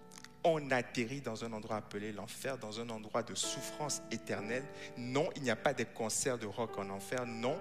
[0.44, 4.64] on atterrit dans un endroit appelé l'enfer, dans un endroit de souffrance éternelle.
[4.98, 7.24] Non, il n'y a pas de concerts de rock en enfer.
[7.26, 7.58] Non,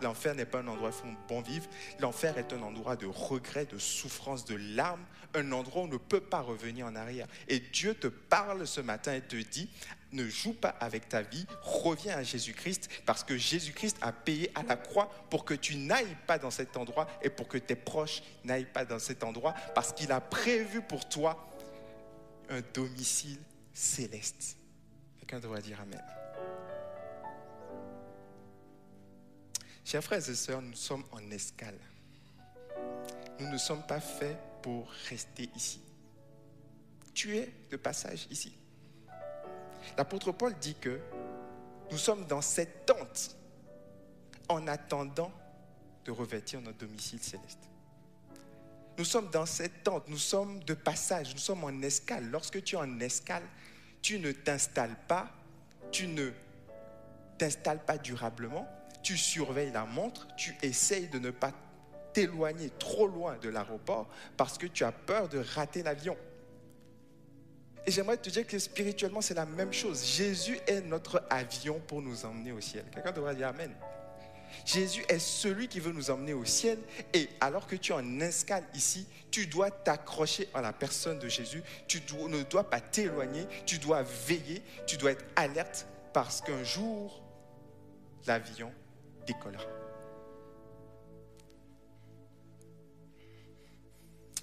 [0.00, 1.66] l'enfer n'est pas un endroit où faut bon vivre.
[1.98, 5.04] L'enfer est un endroit de regret, de souffrance, de larmes,
[5.34, 7.26] un endroit où on ne peut pas revenir en arrière.
[7.48, 9.68] Et Dieu te parle ce matin et te dit,
[10.12, 14.62] ne joue pas avec ta vie, reviens à Jésus-Christ parce que Jésus-Christ a payé à
[14.62, 18.22] la croix pour que tu n'ailles pas dans cet endroit et pour que tes proches
[18.44, 21.50] n'aillent pas dans cet endroit parce qu'il a prévu pour toi
[22.48, 23.40] un domicile
[23.72, 24.56] céleste.
[25.18, 26.02] Quelqu'un doit dire Amen.
[29.84, 31.78] Chers frères et sœurs, nous sommes en escale.
[33.38, 35.80] Nous ne sommes pas faits pour rester ici.
[37.12, 38.56] Tu es de passage ici.
[39.96, 40.98] L'apôtre Paul dit que
[41.90, 43.36] nous sommes dans cette tente
[44.48, 45.32] en attendant
[46.04, 47.68] de revêtir notre domicile céleste.
[48.96, 52.28] Nous sommes dans cette tente, nous sommes de passage, nous sommes en escale.
[52.30, 53.42] Lorsque tu es en escale,
[54.02, 55.30] tu ne t'installes pas,
[55.90, 56.30] tu ne
[57.38, 58.68] t'installes pas durablement,
[59.02, 61.52] tu surveilles la montre, tu essayes de ne pas
[62.12, 66.16] t'éloigner trop loin de l'aéroport parce que tu as peur de rater l'avion.
[67.86, 70.04] Et j'aimerais te dire que spirituellement, c'est la même chose.
[70.04, 72.84] Jésus est notre avion pour nous emmener au ciel.
[72.92, 73.74] Quelqu'un devrait dire Amen.
[74.64, 76.78] Jésus est celui qui veut nous emmener au ciel.
[77.12, 81.62] Et alors que tu en escale ici, tu dois t'accrocher à la personne de Jésus.
[81.86, 83.46] Tu ne dois pas t'éloigner.
[83.66, 84.62] Tu dois veiller.
[84.86, 87.22] Tu dois être alerte parce qu'un jour,
[88.26, 88.72] l'avion
[89.26, 89.64] décollera.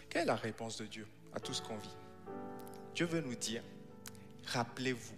[0.09, 1.95] Quelle est la réponse de Dieu à tout ce qu'on vit?
[2.93, 3.63] Dieu veut nous dire,
[4.47, 5.15] rappelez-vous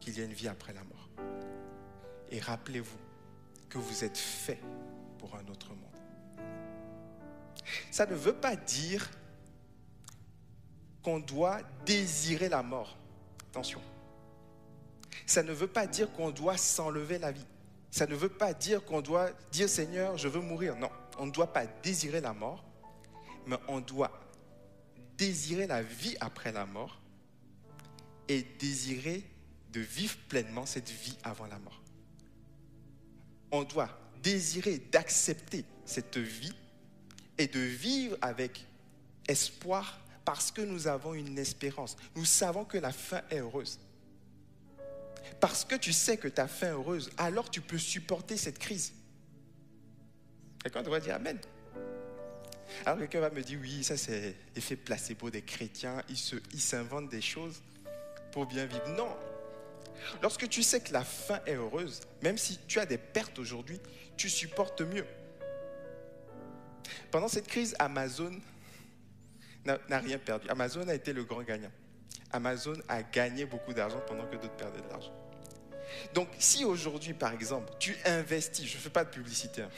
[0.00, 1.08] qu'il y a une vie après la mort.
[2.30, 2.98] Et rappelez-vous
[3.68, 4.60] que vous êtes fait
[5.18, 5.80] pour un autre monde.
[7.90, 9.10] Ça ne veut pas dire
[11.02, 12.96] qu'on doit désirer la mort.
[13.50, 13.80] Attention.
[15.24, 17.46] Ça ne veut pas dire qu'on doit s'enlever la vie.
[17.90, 20.76] Ça ne veut pas dire qu'on doit dire Seigneur, je veux mourir.
[20.76, 22.64] Non, on ne doit pas désirer la mort,
[23.46, 24.12] mais on doit
[25.16, 27.00] désirer la vie après la mort
[28.28, 29.24] et désirer
[29.72, 31.80] de vivre pleinement cette vie avant la mort
[33.56, 33.90] on doit
[34.22, 36.54] désirer d'accepter cette vie
[37.38, 38.66] et de vivre avec
[39.28, 41.96] espoir parce que nous avons une espérance.
[42.16, 43.78] Nous savons que la fin est heureuse.
[45.40, 48.92] Parce que tu sais que ta fin est heureuse, alors tu peux supporter cette crise.
[50.62, 51.38] Quelqu'un devrait dire Amen.
[52.84, 57.20] Alors quelqu'un va me dire, oui, ça c'est l'effet placebo des chrétiens, ils s'inventent des
[57.20, 57.62] choses
[58.32, 58.88] pour bien vivre.
[58.96, 59.16] Non,
[60.22, 63.80] Lorsque tu sais que la fin est heureuse, même si tu as des pertes aujourd'hui,
[64.16, 65.06] tu supportes mieux.
[67.10, 68.32] Pendant cette crise, Amazon
[69.64, 70.48] n'a rien perdu.
[70.48, 71.72] Amazon a été le grand gagnant.
[72.32, 75.12] Amazon a gagné beaucoup d'argent pendant que d'autres perdaient de l'argent.
[76.14, 79.70] Donc si aujourd'hui, par exemple, tu investis, je ne fais pas de publicité, hein.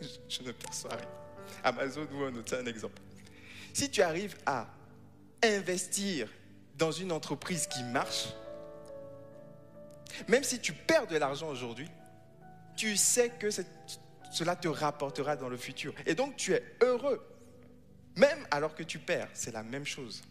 [0.28, 1.08] je ne perçois rien.
[1.64, 3.00] Amazon ou un autre, c'est un exemple.
[3.72, 4.68] Si tu arrives à
[5.42, 6.28] investir
[6.76, 8.28] dans une entreprise qui marche,
[10.28, 11.88] même si tu perds de l'argent aujourd'hui,
[12.76, 13.48] tu sais que
[14.30, 15.94] cela te rapportera dans le futur.
[16.06, 17.24] Et donc tu es heureux.
[18.16, 20.22] Même alors que tu perds, c'est la même chose.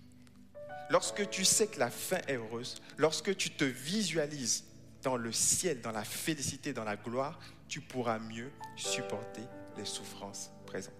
[0.90, 4.66] Lorsque tu sais que la fin est heureuse, lorsque tu te visualises
[5.04, 9.44] dans le ciel, dans la félicité, dans la gloire, tu pourras mieux supporter
[9.78, 10.94] les souffrances présentes.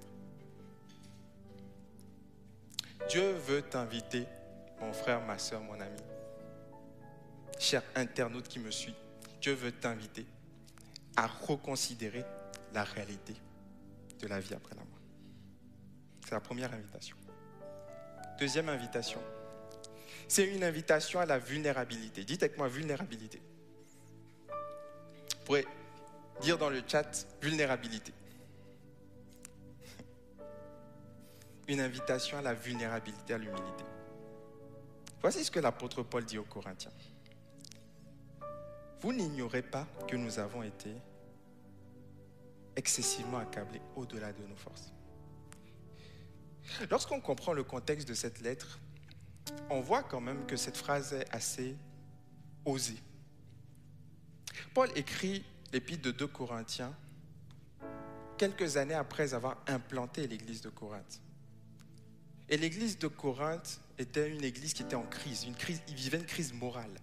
[3.10, 4.26] Dieu veut t'inviter,
[4.82, 6.02] mon frère, ma soeur, mon ami,
[7.60, 8.96] cher internaute qui me suit,
[9.42, 10.26] Dieu veut t'inviter
[11.16, 12.24] à reconsidérer
[12.74, 13.36] la réalité
[14.20, 15.00] de la vie après la mort.
[16.26, 17.18] C'est la première invitation.
[18.40, 19.22] Deuxième invitation,
[20.28, 22.24] c'est une invitation à la vulnérabilité.
[22.24, 23.42] Dites avec moi vulnérabilité.
[24.50, 25.66] Vous pourrez
[26.42, 28.14] dire dans le chat vulnérabilité.
[31.68, 33.86] Une invitation à la vulnérabilité, à l'humilité.
[35.22, 36.92] Voici ce que l'apôtre Paul dit aux Corinthiens.
[39.02, 40.92] Vous n'ignorez pas que nous avons été
[42.76, 44.94] excessivement accablés au-delà de nos forces.
[46.90, 48.80] Lorsqu'on comprend le contexte de cette lettre,
[49.70, 51.76] on voit quand même que cette phrase est assez
[52.66, 52.98] osée.
[54.74, 56.94] Paul écrit l'épître de 2 Corinthiens
[58.38, 61.22] quelques années après avoir implanté l'église de Corinthe.
[62.50, 66.26] Et l'église de Corinthe était une église qui était en crise, crise, ils vivaient une
[66.26, 66.94] crise morale.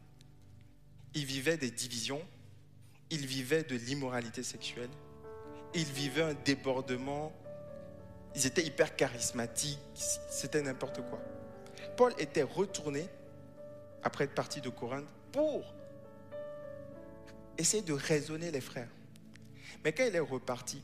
[1.14, 2.22] Ils vivaient des divisions,
[3.10, 4.90] ils vivaient de l'immoralité sexuelle,
[5.74, 7.32] ils vivaient un débordement,
[8.34, 11.20] ils étaient hyper charismatiques, c'était n'importe quoi.
[11.96, 13.08] Paul était retourné,
[14.02, 15.74] après être parti de Corinthe, pour
[17.56, 18.90] essayer de raisonner les frères.
[19.84, 20.82] Mais quand il est reparti,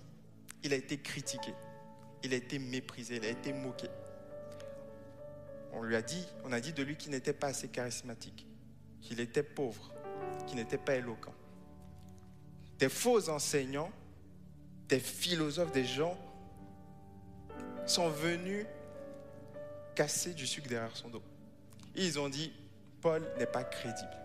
[0.62, 1.52] il a été critiqué,
[2.22, 3.88] il a été méprisé, il a été moqué.
[5.72, 8.46] On lui a dit, on a dit de lui qu'il n'était pas assez charismatique,
[9.00, 9.92] qu'il était pauvre,
[10.50, 11.32] qu'il n'était pas éloquent.
[12.78, 13.90] Des faux enseignants,
[14.88, 16.18] des philosophes, des gens
[17.86, 18.66] sont venus
[19.94, 21.22] casser du sucre derrière son dos.
[21.94, 22.52] Ils ont dit,
[23.00, 24.16] Paul n'est pas crédible.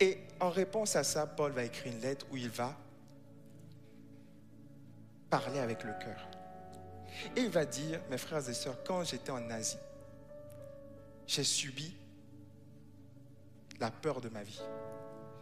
[0.00, 2.76] Et en réponse à ça, Paul va écrire une lettre où il va
[5.28, 6.28] parler avec le cœur.
[7.36, 9.76] Il va dire, mes frères et sœurs, quand j'étais en Asie,
[11.26, 11.94] j'ai subi
[13.80, 14.60] la peur de ma vie.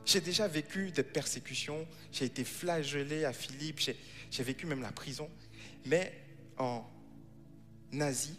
[0.04, 3.80] J'ai déjà vécu des persécutions, j'ai été flagellé à Philippe,
[4.30, 5.28] j'ai vécu même la prison.
[5.84, 6.12] Mais
[6.58, 6.84] en
[8.00, 8.38] Asie,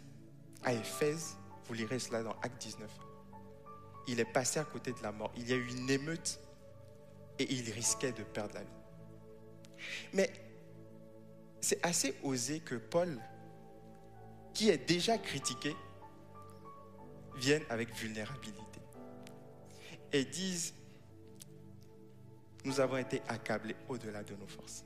[0.64, 1.36] à Éphèse,
[1.66, 2.90] vous lirez cela dans Acte 19,
[4.06, 5.30] il est passé à côté de la mort.
[5.36, 6.40] Il y a eu une émeute
[7.38, 8.68] et il risquait de perdre la vie.
[10.14, 10.32] Mais
[11.60, 13.20] c'est assez osé que Paul,
[14.54, 15.76] qui est déjà critiqué,
[17.36, 18.77] vienne avec vulnérabilité
[20.12, 20.74] et dise,
[22.64, 24.84] nous avons été accablés au-delà de nos forces.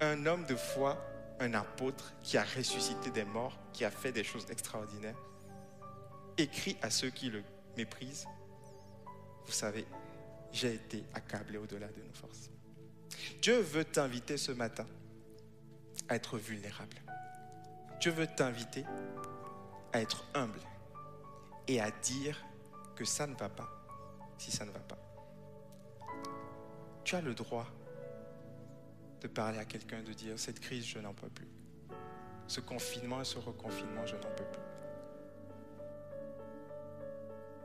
[0.00, 1.02] Un homme de foi,
[1.40, 5.16] un apôtre qui a ressuscité des morts, qui a fait des choses extraordinaires,
[6.36, 7.42] écrit à ceux qui le
[7.76, 8.26] méprisent,
[9.46, 9.86] vous savez,
[10.52, 12.50] j'ai été accablé au-delà de nos forces.
[13.40, 14.86] Dieu veut t'inviter ce matin
[16.08, 16.96] à être vulnérable.
[18.00, 18.84] Dieu veut t'inviter
[19.92, 20.60] à être humble
[21.68, 22.44] et à dire
[22.96, 23.68] que ça ne va pas
[24.38, 24.98] si ça ne va pas.
[27.04, 27.66] Tu as le droit
[29.20, 31.48] de parler à quelqu'un, de dire, cette crise, je n'en peux plus.
[32.46, 34.62] Ce confinement et ce reconfinement, je n'en peux plus.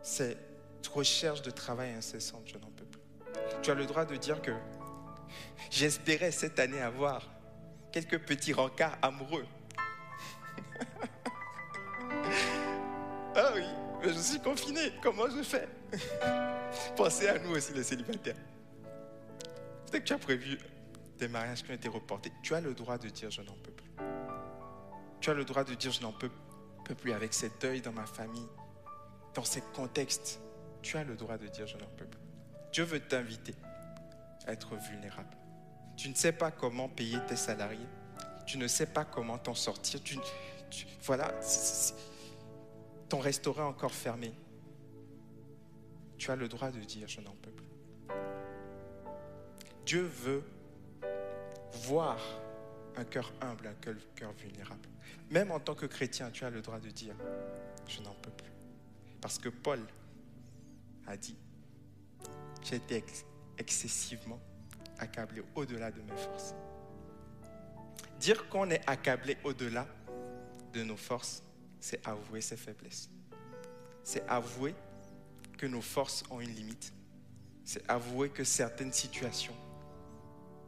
[0.01, 3.01] Cette recherche de travail incessante, je n'en peux plus.
[3.61, 4.51] Tu as le droit de dire que
[5.69, 7.29] j'espérais cette année avoir
[7.91, 9.45] quelques petits rencarts amoureux.
[14.04, 15.68] Je suis confiné, comment je fais?
[16.95, 18.36] Pensez à nous aussi, les célibataires.
[19.86, 20.58] Peut-être que tu as prévu
[21.20, 22.32] des mariages qui ont été reportés.
[22.41, 23.91] Tu as le droit de dire je n'en peux plus.
[25.20, 26.30] Tu as le droit de dire je n'en peux,
[26.97, 28.47] plus avec cet deuil dans ma famille,
[29.34, 30.41] dans ces contextes.
[30.82, 32.20] Tu as le droit de dire je n'en peux plus.
[32.74, 33.54] Dieu veut t'inviter
[34.47, 35.38] à être vulnérable.
[35.95, 37.88] Tu ne sais pas comment payer tes salariés.
[38.45, 39.99] Tu ne sais pas comment t'en sortir.
[41.04, 41.34] Voilà,
[43.12, 44.32] ton restaurant est encore fermé.
[46.18, 47.68] Tu as le droit de dire je n'en peux plus.
[49.86, 50.43] Dieu veut
[51.84, 52.18] voir
[52.95, 53.74] un cœur humble, un
[54.16, 54.88] cœur vulnérable.
[55.30, 57.14] Même en tant que chrétien, tu as le droit de dire
[57.86, 58.53] je n'en peux plus.
[59.20, 59.82] Parce que Paul
[61.05, 61.36] a dit
[62.64, 63.03] j'ai été
[63.57, 64.39] excessivement
[64.99, 66.55] accablé au-delà de mes forces.
[68.22, 69.86] Dire qu'on est accablé au-delà
[70.72, 71.43] de nos forces,
[71.82, 73.09] c'est avouer ses faiblesses.
[74.03, 74.73] C'est avouer
[75.57, 76.93] que nos forces ont une limite.
[77.65, 79.55] C'est avouer que certaines situations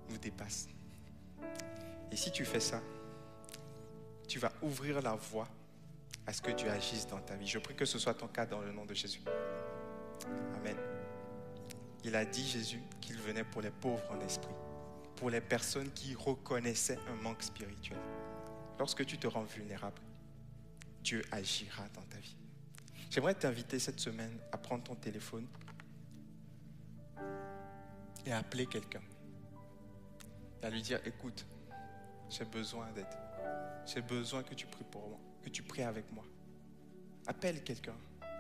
[0.10, 0.68] nous dépassent.
[2.12, 2.82] Et si tu fais ça,
[4.28, 5.48] tu vas ouvrir la voie
[6.26, 7.48] à ce que Dieu agisse dans ta vie.
[7.48, 9.22] Je prie que ce soit ton cas dans le nom de Jésus.
[10.56, 10.78] Amen.
[12.04, 14.54] Il a dit, Jésus, qu'il venait pour les pauvres en esprit,
[15.16, 18.00] pour les personnes qui reconnaissaient un manque spirituel.
[18.80, 20.02] Lorsque tu te rends vulnérable,
[21.04, 22.36] Dieu agira dans ta vie.
[23.10, 25.46] J'aimerais t'inviter cette semaine à prendre ton téléphone
[28.26, 29.02] et à appeler quelqu'un.
[30.62, 31.46] À lui dire, écoute,
[32.30, 33.06] j'ai besoin d'aide.
[33.86, 36.24] J'ai besoin que tu pries pour moi, que tu pries avec moi.
[37.28, 37.96] Appelle quelqu'un,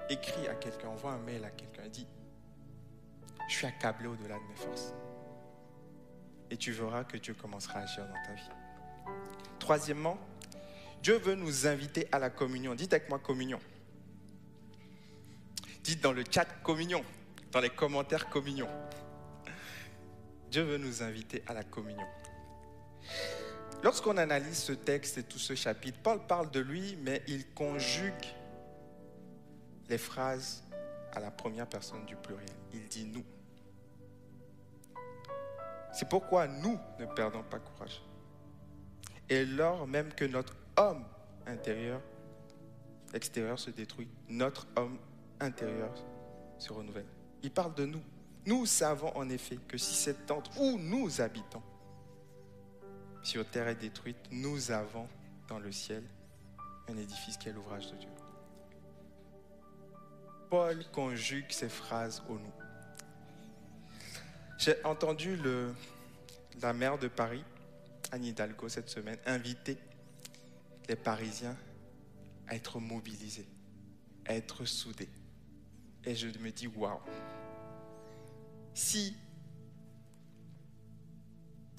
[0.09, 2.07] écris à quelqu'un, envoie un mail à quelqu'un, dis,
[3.49, 4.93] je suis accablé au-delà de mes forces.
[6.49, 8.49] Et tu verras que Dieu commencera à agir dans ta vie.
[9.59, 10.17] Troisièmement,
[11.03, 12.75] Dieu veut nous inviter à la communion.
[12.75, 13.59] Dites avec moi communion.
[15.83, 17.03] Dites dans le chat communion,
[17.51, 18.69] dans les commentaires communion.
[20.49, 22.07] Dieu veut nous inviter à la communion.
[23.83, 28.13] Lorsqu'on analyse ce texte et tout ce chapitre, Paul parle de lui, mais il conjugue
[29.89, 30.63] les phrases
[31.11, 32.47] à la première personne du pluriel.
[32.73, 33.25] Il dit nous.
[35.91, 38.01] C'est pourquoi nous ne perdons pas courage.
[39.29, 41.03] Et lors même que notre homme
[41.45, 42.01] intérieur
[43.13, 44.97] extérieur se détruit, notre homme
[45.39, 45.93] intérieur
[46.57, 47.05] se renouvelle.
[47.43, 48.01] Il parle de nous.
[48.45, 51.61] Nous savons en effet que si cette tente où nous habitons
[53.21, 55.07] sur terre est détruite, nous avons
[55.47, 56.03] dans le ciel
[56.89, 58.09] un édifice qui est l'ouvrage de Dieu.
[60.49, 62.53] Paul conjugue ces phrases au nous.
[64.57, 65.39] J'ai entendu
[66.61, 67.43] la maire de Paris,
[68.11, 69.77] Anne Hidalgo, cette semaine, inviter
[70.87, 71.57] les Parisiens
[72.47, 73.47] à être mobilisés,
[74.25, 75.09] à être soudés.
[76.03, 76.99] Et je me dis, waouh,
[78.73, 79.15] si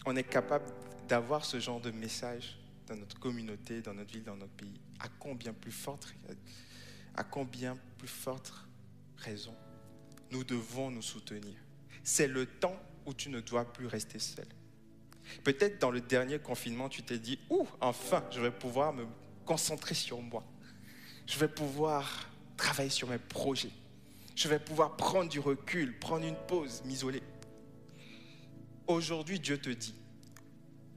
[0.07, 0.65] on est capable
[1.09, 5.09] d'avoir ce genre de message dans notre communauté, dans notre ville, dans notre pays, à
[5.09, 6.15] combien plus forte,
[7.15, 8.53] à combien plus forte
[9.17, 9.55] raison
[10.31, 11.55] nous devons nous soutenir.
[12.03, 14.47] C'est le temps où tu ne dois plus rester seul.
[15.43, 19.07] Peut-être dans le dernier confinement, tu t'es dit, ouh, enfin, je vais pouvoir me
[19.45, 20.45] concentrer sur moi.
[21.27, 23.70] Je vais pouvoir travailler sur mes projets.
[24.35, 27.22] Je vais pouvoir prendre du recul, prendre une pause, m'isoler.
[28.87, 29.95] Aujourd'hui, Dieu te dit,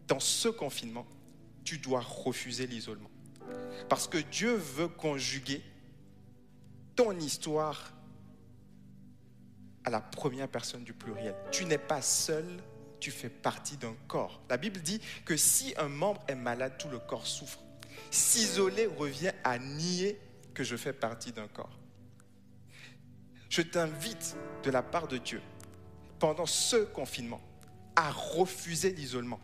[0.07, 1.05] dans ce confinement,
[1.63, 3.09] tu dois refuser l'isolement.
[3.89, 5.61] Parce que Dieu veut conjuguer
[6.95, 7.93] ton histoire
[9.83, 11.35] à la première personne du pluriel.
[11.51, 12.45] Tu n'es pas seul,
[12.99, 14.41] tu fais partie d'un corps.
[14.49, 17.59] La Bible dit que si un membre est malade, tout le corps souffre.
[18.11, 20.19] S'isoler revient à nier
[20.53, 21.77] que je fais partie d'un corps.
[23.49, 25.41] Je t'invite de la part de Dieu,
[26.19, 27.41] pendant ce confinement,
[27.95, 29.39] à refuser l'isolement,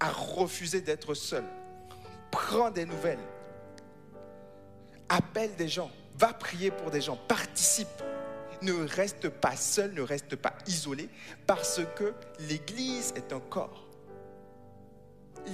[0.00, 1.44] à refuser d'être seul.
[2.30, 3.20] Prends des nouvelles,
[5.08, 7.88] appelle des gens, va prier pour des gens, participe.
[8.64, 11.10] Ne reste pas seul, ne reste pas isolé,
[11.46, 12.14] parce que
[12.48, 13.86] l'Église est un corps.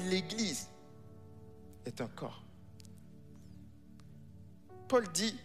[0.08, 0.68] L'Église
[1.84, 2.44] est un corps.
[4.86, 5.36] Paul dit,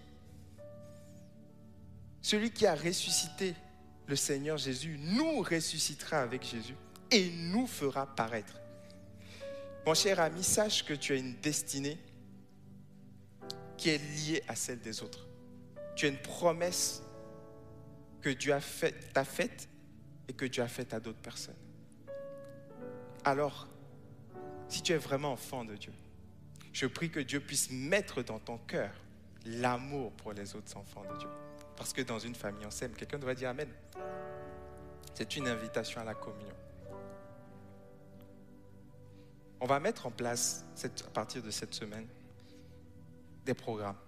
[2.21, 3.55] celui qui a ressuscité
[4.07, 6.75] le Seigneur Jésus nous ressuscitera avec Jésus
[7.11, 8.59] et nous fera paraître.
[9.85, 11.97] Mon cher ami, sache que tu as une destinée
[13.77, 15.27] qui est liée à celle des autres.
[15.95, 17.01] Tu as une promesse
[18.25, 19.69] que Dieu a faite, t'a faite
[20.27, 21.61] et que Dieu a faite à d'autres personnes.
[23.23, 23.67] Alors,
[24.67, 25.93] si tu es vraiment enfant de Dieu,
[26.73, 28.89] je prie que Dieu puisse mettre dans ton cœur
[29.45, 31.29] l'amour pour les autres enfants de Dieu.
[31.77, 32.93] Parce que dans une famille, on.
[32.95, 33.69] Quelqu'un devrait dire Amen.
[35.13, 36.55] C'est une invitation à la communion.
[39.61, 42.07] On va mettre en place, à partir de cette semaine,
[43.45, 43.99] des programmes.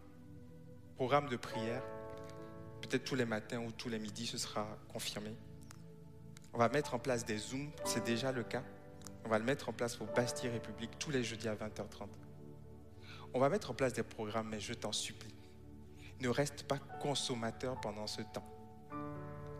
[0.95, 1.83] Programmes de prière.
[2.87, 5.35] Peut-être tous les matins ou tous les midis, ce sera confirmé.
[6.53, 8.63] On va mettre en place des Zooms, c'est déjà le cas.
[9.25, 12.07] On va le mettre en place au Bastille République tous les jeudis à 20h30.
[13.33, 15.35] On va mettre en place des programmes, mais je t'en supplie,
[16.21, 18.47] ne reste pas consommateur pendant ce temps.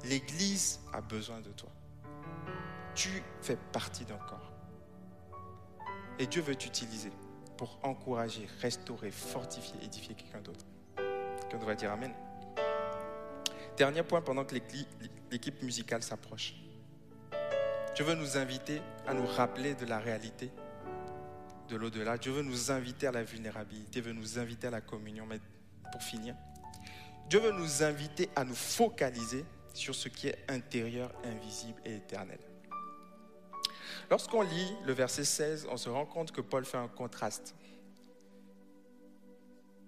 [0.06, 1.70] L'Église a besoin de toi.
[2.96, 4.54] Tu fais partie d'un corps.
[6.18, 7.12] Et Dieu veut t'utiliser
[7.58, 10.66] pour encourager, restaurer, fortifier, édifier quelqu'un d'autre.
[10.96, 12.14] Quelqu'un devrait dire Amen.
[13.78, 16.56] Dernier point pendant que l'équipe musicale s'approche.
[17.96, 20.52] Dieu veut nous inviter à nous rappeler de la réalité
[21.70, 22.18] de l'au-delà.
[22.18, 25.28] Dieu veut nous inviter à la vulnérabilité, veut nous inviter à la communion.
[25.28, 25.40] Mais
[25.92, 26.36] pour finir,
[27.30, 32.40] Dieu veut nous inviter à nous focaliser sur ce qui est intérieur, invisible et éternel.
[34.10, 37.54] Lorsqu'on lit le verset 16, on se rend compte que Paul fait un contraste.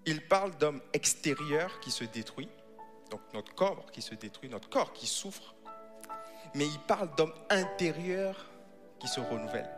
[0.06, 2.48] Il parle d'hommes extérieurs qui se détruisent,
[3.10, 5.54] donc notre corps qui se détruit, notre corps qui souffre,
[6.54, 8.50] mais il parle d'hommes intérieurs
[8.98, 9.70] qui se renouvellent.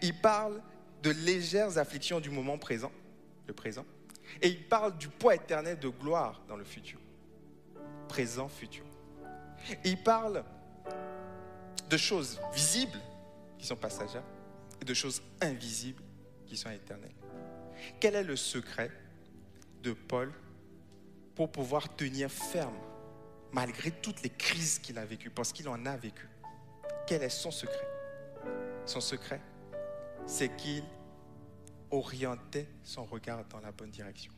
[0.00, 0.62] Il parle
[1.02, 2.92] de légères afflictions du moment présent,
[3.46, 3.84] le présent,
[4.40, 7.00] et il parle du poids éternel de gloire dans le futur,
[8.08, 8.84] présent, futur.
[9.84, 10.44] il parle
[11.88, 13.00] de choses visibles
[13.58, 14.24] qui sont passagères
[14.80, 16.02] et de choses invisibles
[16.46, 17.14] qui sont éternelles.
[18.00, 18.90] Quel est le secret
[19.82, 20.32] de Paul
[21.34, 22.76] pour pouvoir tenir ferme
[23.52, 26.28] malgré toutes les crises qu'il a vécues, parce qu'il en a vécu
[27.06, 27.88] Quel est son secret?
[28.86, 29.40] Son secret,
[30.26, 30.82] c'est qu'il
[31.90, 34.32] orientait son regard dans la bonne direction.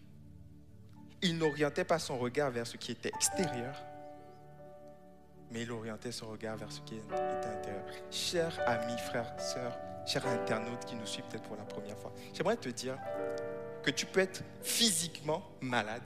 [1.22, 3.74] Il n'orientait pas son regard vers ce qui était extérieur,
[5.50, 7.84] mais il orientait son regard vers ce qui était intérieur.
[8.10, 12.56] Chers amis, frères, sœurs, chers internautes qui nous suivent peut-être pour la première fois, j'aimerais
[12.56, 12.98] te dire
[13.82, 16.02] que tu peux être physiquement malade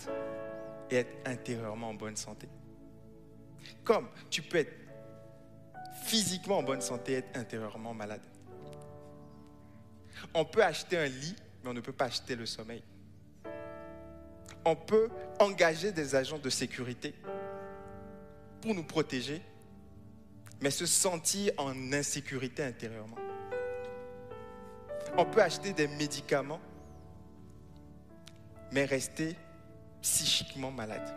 [0.90, 2.48] et être intérieurement en bonne santé.
[3.84, 4.72] Comme tu peux être
[6.04, 8.22] physiquement en bonne santé et être intérieurement malade.
[10.34, 12.82] On peut acheter un lit, mais on ne peut pas acheter le sommeil.
[14.64, 15.08] On peut
[15.38, 17.14] engager des agents de sécurité
[18.60, 19.40] pour nous protéger,
[20.60, 23.16] mais se sentir en insécurité intérieurement.
[25.16, 26.60] On peut acheter des médicaments,
[28.72, 29.36] mais rester
[30.02, 31.14] psychiquement malade.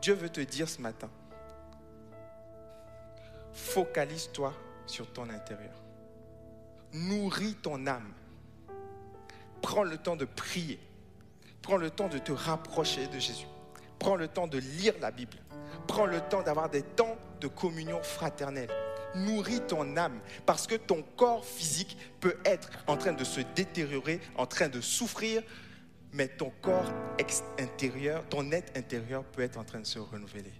[0.00, 1.10] Dieu veut te dire ce matin,
[3.52, 4.54] focalise-toi
[4.86, 5.74] sur ton intérieur.
[6.92, 8.12] Nourris ton âme.
[9.62, 10.80] Prends le temps de prier.
[11.62, 13.46] Prends le temps de te rapprocher de Jésus.
[13.98, 15.36] Prends le temps de lire la Bible.
[15.86, 18.70] Prends le temps d'avoir des temps de communion fraternelle.
[19.14, 24.20] Nourris ton âme parce que ton corps physique peut être en train de se détériorer,
[24.36, 25.42] en train de souffrir,
[26.12, 26.90] mais ton corps
[27.58, 30.52] intérieur, ton être intérieur peut être en train de se renouveler.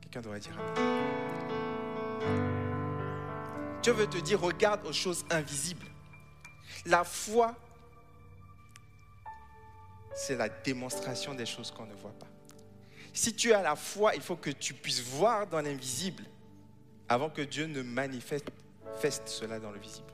[0.00, 2.54] Quelqu'un doit dire Amen.
[3.82, 5.86] Dieu veut te dire, regarde aux choses invisibles.
[6.86, 7.54] La foi,
[10.14, 12.26] c'est la démonstration des choses qu'on ne voit pas.
[13.12, 16.24] Si tu as la foi, il faut que tu puisses voir dans l'invisible
[17.10, 18.48] avant que Dieu ne manifeste
[19.26, 20.12] cela dans le visible.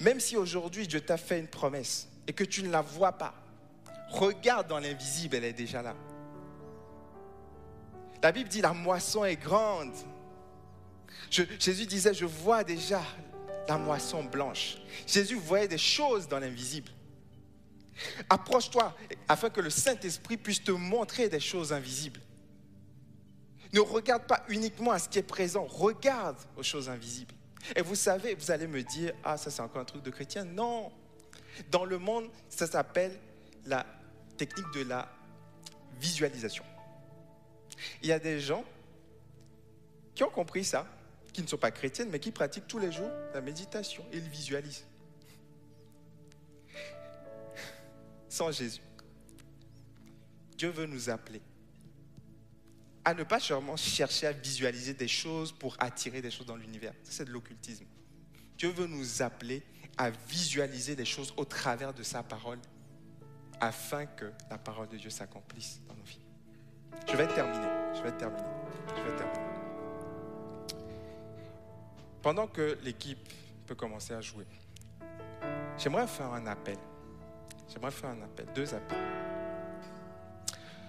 [0.00, 3.34] Même si aujourd'hui Dieu t'a fait une promesse, et que tu ne la vois pas,
[4.08, 5.96] regarde dans l'invisible, elle est déjà là.
[8.22, 9.96] La Bible dit la moisson est grande.
[11.28, 13.02] Jésus disait, je vois déjà
[13.68, 14.76] la moisson blanche.
[15.08, 16.92] Jésus voyait des choses dans l'invisible.
[18.28, 18.94] Approche-toi
[19.26, 22.20] afin que le Saint-Esprit puisse te montrer des choses invisibles.
[23.72, 27.34] Ne regarde pas uniquement à ce qui est présent, regarde aux choses invisibles.
[27.74, 30.44] Et vous savez, vous allez me dire, ah ça c'est encore un truc de chrétien.
[30.44, 30.92] Non,
[31.70, 33.18] dans le monde, ça s'appelle
[33.66, 33.86] la
[34.36, 35.10] technique de la
[36.00, 36.64] visualisation.
[38.02, 38.64] Il y a des gens
[40.14, 40.86] qui ont compris ça,
[41.32, 44.04] qui ne sont pas chrétiennes, mais qui pratiquent tous les jours la méditation.
[44.12, 44.84] Ils visualisent.
[48.28, 48.80] Sans Jésus.
[50.56, 51.40] Dieu veut nous appeler
[53.04, 56.92] à ne pas seulement chercher à visualiser des choses pour attirer des choses dans l'univers.
[57.02, 57.86] c'est de l'occultisme.
[58.58, 59.62] Dieu veut nous appeler
[60.00, 62.58] à visualiser les choses au travers de sa parole
[63.60, 66.24] afin que la parole de Dieu s'accomplisse dans nos vies.
[67.06, 68.48] Je vais terminer, je vais terminer,
[68.96, 69.44] je vais terminer.
[72.22, 73.28] Pendant que l'équipe
[73.66, 74.46] peut commencer à jouer,
[75.76, 76.78] j'aimerais faire un appel.
[77.68, 78.98] J'aimerais faire un appel, deux appels.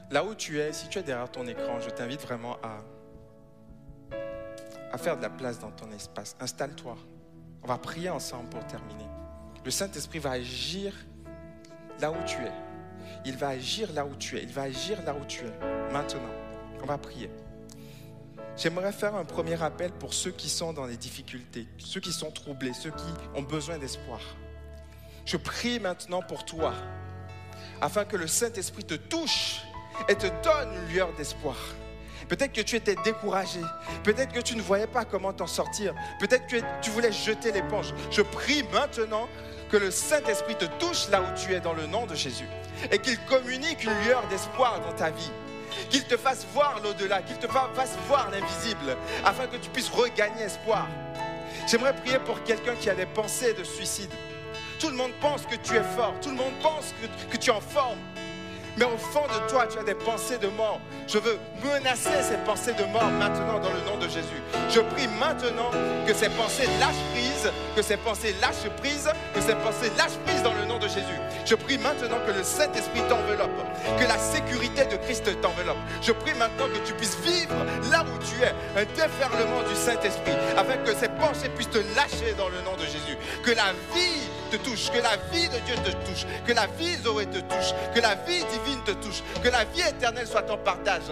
[0.10, 2.82] Là où tu es, si tu es derrière ton écran, je t'invite vraiment à,
[4.94, 6.38] à faire de la place dans ton espace.
[6.40, 6.96] Installe-toi.
[7.64, 9.06] On va prier ensemble pour terminer.
[9.64, 10.94] Le Saint-Esprit va agir
[12.00, 12.52] là où tu es.
[13.26, 14.44] Il va agir là où tu es.
[14.44, 15.92] Il va agir là où tu es.
[15.92, 16.22] Maintenant,
[16.82, 17.30] on va prier.
[18.58, 22.32] J'aimerais faire un premier appel pour ceux qui sont dans les difficultés, ceux qui sont
[22.32, 24.20] troublés, ceux qui ont besoin d'espoir.
[25.26, 26.74] Je prie maintenant pour toi,
[27.80, 29.62] afin que le Saint-Esprit te touche
[30.10, 31.56] et te donne une lueur d'espoir.
[32.32, 33.60] Peut-être que tu étais découragé.
[34.06, 35.94] Peut-être que tu ne voyais pas comment t'en sortir.
[36.18, 37.94] Peut-être que tu voulais jeter l'éponge.
[38.10, 39.28] Je prie maintenant
[39.70, 42.48] que le Saint-Esprit te touche là où tu es dans le nom de Jésus.
[42.90, 45.30] Et qu'il communique une lueur d'espoir dans ta vie.
[45.90, 50.44] Qu'il te fasse voir l'au-delà, qu'il te fasse voir l'invisible, afin que tu puisses regagner
[50.44, 50.88] espoir.
[51.68, 54.12] J'aimerais prier pour quelqu'un qui a des pensées de suicide.
[54.80, 57.50] Tout le monde pense que tu es fort, tout le monde pense que, que tu
[57.50, 58.00] es en forme,
[58.78, 60.80] mais au fond de toi, tu as des pensées de mort.
[61.08, 64.42] Je veux menacer ces pensées de mort maintenant dans le nom de Jésus.
[64.70, 65.72] Je prie maintenant
[66.08, 70.44] que ces pensées lâchent prise, que ces pensées lâchent prise, que ces pensées lâchent prise
[70.44, 71.20] dans le nom de Jésus.
[71.46, 73.52] Je prie maintenant que le Saint-Esprit t'enveloppe,
[74.00, 75.78] que la sécurité de Christ t'enveloppe.
[76.02, 77.56] Je prie maintenant que tu puisses vivre
[77.92, 82.34] là où tu es, un déferlement du Saint-Esprit, afin que ces pensées puissent te lâcher
[82.38, 83.18] dans le nom de Jésus.
[83.44, 87.26] Que la vie touche, que la vie de Dieu te touche, que la vie Zoé
[87.26, 91.04] te touche, que la vie divine te touche, que la vie éternelle soit ton partage.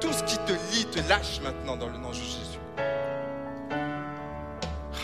[0.00, 2.58] Tout ce qui te lie te lâche maintenant dans le nom de Jésus.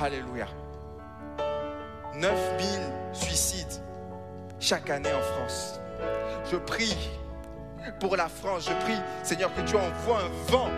[0.00, 0.46] Alléluia.
[2.14, 2.32] 9000
[3.12, 3.82] suicides
[4.58, 5.80] chaque année en France.
[6.50, 6.96] Je prie
[8.00, 8.68] pour la France.
[8.68, 10.70] Je prie, Seigneur, que tu envoies un vent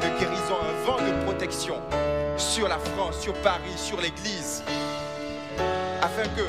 [0.00, 1.76] de guérison, un vent de protection
[2.36, 4.62] sur la France, sur Paris, sur l'Église,
[6.02, 6.42] afin que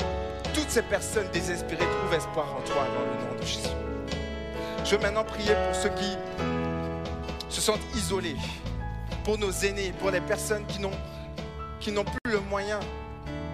[0.54, 3.68] toutes ces personnes désespérées trouvent espoir en toi dans le nom de Jésus.
[4.84, 6.16] Je veux maintenant prier pour ceux qui
[7.48, 8.36] se sentent isolés,
[9.24, 10.90] pour nos aînés, pour les personnes qui n'ont,
[11.80, 12.80] qui n'ont plus le moyen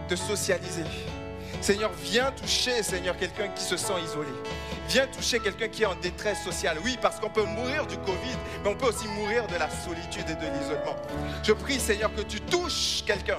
[0.09, 0.85] de socialiser.
[1.61, 4.31] Seigneur, viens toucher, Seigneur, quelqu'un qui se sent isolé.
[4.89, 6.79] Viens toucher quelqu'un qui est en détresse sociale.
[6.83, 10.25] Oui, parce qu'on peut mourir du Covid, mais on peut aussi mourir de la solitude
[10.31, 10.97] et de l'isolement.
[11.43, 13.37] Je prie, Seigneur, que tu touches quelqu'un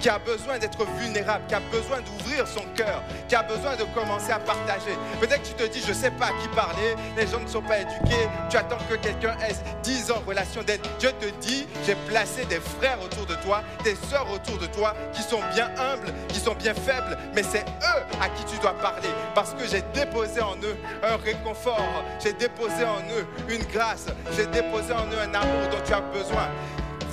[0.00, 3.84] qui a besoin d'être vulnérable, qui a besoin d'ouvrir son cœur, qui a besoin de
[3.94, 4.92] commencer à partager.
[5.20, 7.48] Peut-être que tu te dis, je ne sais pas à qui parler, les gens ne
[7.48, 10.80] sont pas éduqués, tu attends que quelqu'un ait 10 ans relation d'aide.
[10.98, 14.94] Dieu te dit, j'ai placé des frères autour de toi, des sœurs autour de toi
[15.14, 18.74] qui sont bien humbles, qui sont bien faibles, mais c'est eux à qui tu dois
[18.74, 24.06] parler parce que j'ai déposé en eux un réconfort, j'ai déposé en eux une grâce,
[24.36, 26.48] j'ai déposé en eux un amour dont tu as besoin.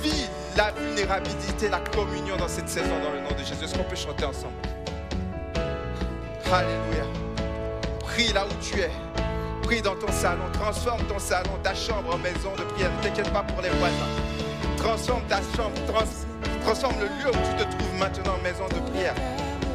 [0.02, 3.64] Vis la vulnérabilité, la communion dans cette saison dans le nom de Jésus.
[3.64, 4.54] Est-ce qu'on peut chanter ensemble?
[6.52, 7.04] Alléluia.
[8.00, 8.90] Prie là où tu es.
[9.62, 10.44] Prie dans ton salon.
[10.52, 12.90] Transforme ton salon, ta chambre en maison de prière.
[12.96, 13.94] Ne t'inquiète pas pour les voisins.
[14.78, 15.74] Transforme ta chambre.
[16.62, 19.14] transforme le lieu où tu te trouves maintenant en maison de prière.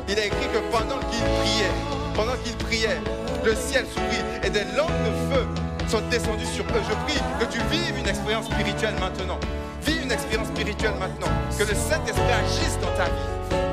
[0.10, 1.72] Il a écrit que pendant qu'il priait,
[2.16, 3.01] pendant qu'il priait,
[3.43, 5.47] le ciel s'ouvrit et des langues de feu
[5.88, 6.82] sont descendues sur eux.
[6.88, 9.39] Je prie que tu vives une expérience spirituelle maintenant.
[9.86, 11.28] Vis une expérience spirituelle maintenant.
[11.57, 13.73] Que le Saint-Esprit agisse dans ta vie.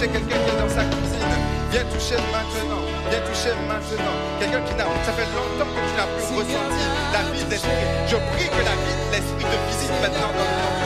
[0.00, 1.36] Toucher quelqu'un qui est dans sa cuisine.
[1.70, 2.82] Viens toucher maintenant.
[3.10, 4.16] Viens toucher maintenant.
[4.40, 7.84] Quelqu'un qui n'a, ça fait longtemps que tu n'as plus ressenti la vie de l'esprit.
[8.08, 10.79] Je prie que la vie de l'esprit te visite maintenant dans le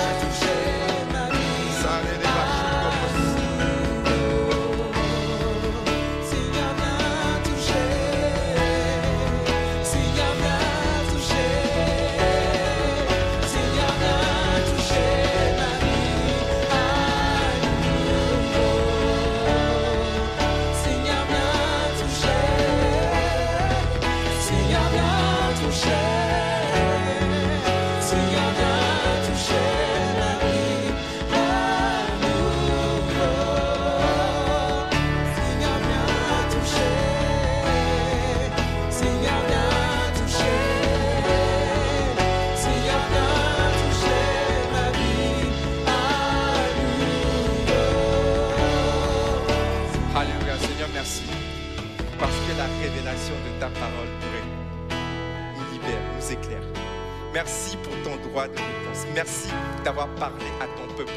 [57.35, 59.05] Merci pour ton droit de réponse.
[59.14, 59.51] Merci
[59.85, 61.12] d'avoir parlé à ton peuple.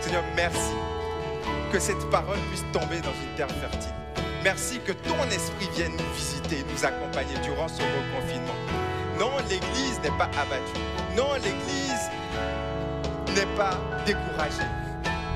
[0.00, 0.72] Seigneur, merci
[1.70, 3.92] que cette parole puisse tomber dans une terre fertile.
[4.42, 8.54] Merci que ton esprit vienne nous visiter, nous accompagner durant ce reconfinement.
[9.18, 10.80] Non, l'Église n'est pas abattue.
[11.16, 12.10] Non, l'Église
[13.34, 13.76] n'est pas
[14.06, 14.70] découragée.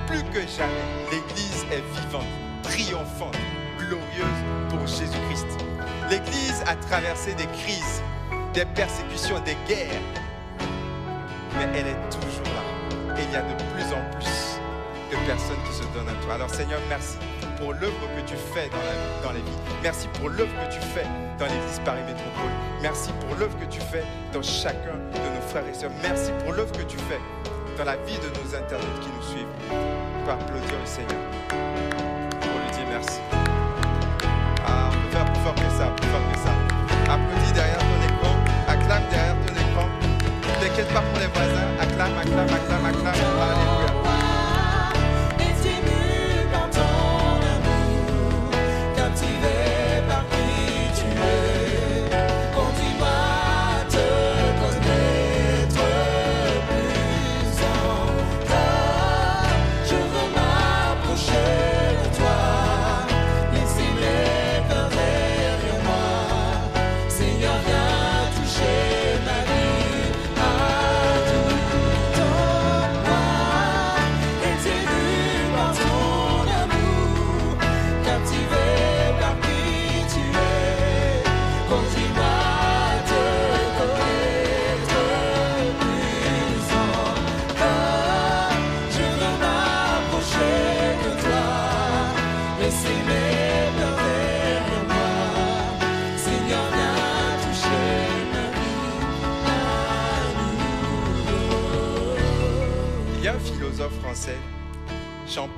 [0.07, 2.25] Plus que jamais, l'Église est vivante,
[2.63, 3.37] triomphante,
[3.79, 5.47] glorieuse pour Jésus-Christ.
[6.09, 8.03] L'Église a traversé des crises,
[8.53, 10.01] des persécutions, des guerres,
[11.57, 13.17] mais elle est toujours là.
[13.17, 14.59] Et il y a de plus en plus
[15.11, 16.35] de personnes qui se donnent à toi.
[16.35, 17.17] Alors Seigneur, merci
[17.59, 19.59] pour l'œuvre que tu fais dans, dans les vies.
[19.83, 21.07] Merci pour l'œuvre que tu fais
[21.39, 22.53] dans l'Église Paris Métropole.
[22.83, 25.93] Merci pour l'œuvre que tu fais dans chacun de nos frères et sœurs.
[26.03, 27.21] Merci pour l'œuvre que tu fais
[27.77, 29.47] dans la vie de nos internautes qui nous suivent.
[29.71, 32.10] On peut applaudir le Seigneur
[40.81, 43.15] T'inquiète pas pour les voisins, acclame, acclame, acclame, acclame.
[43.15, 43.70] Alléluia.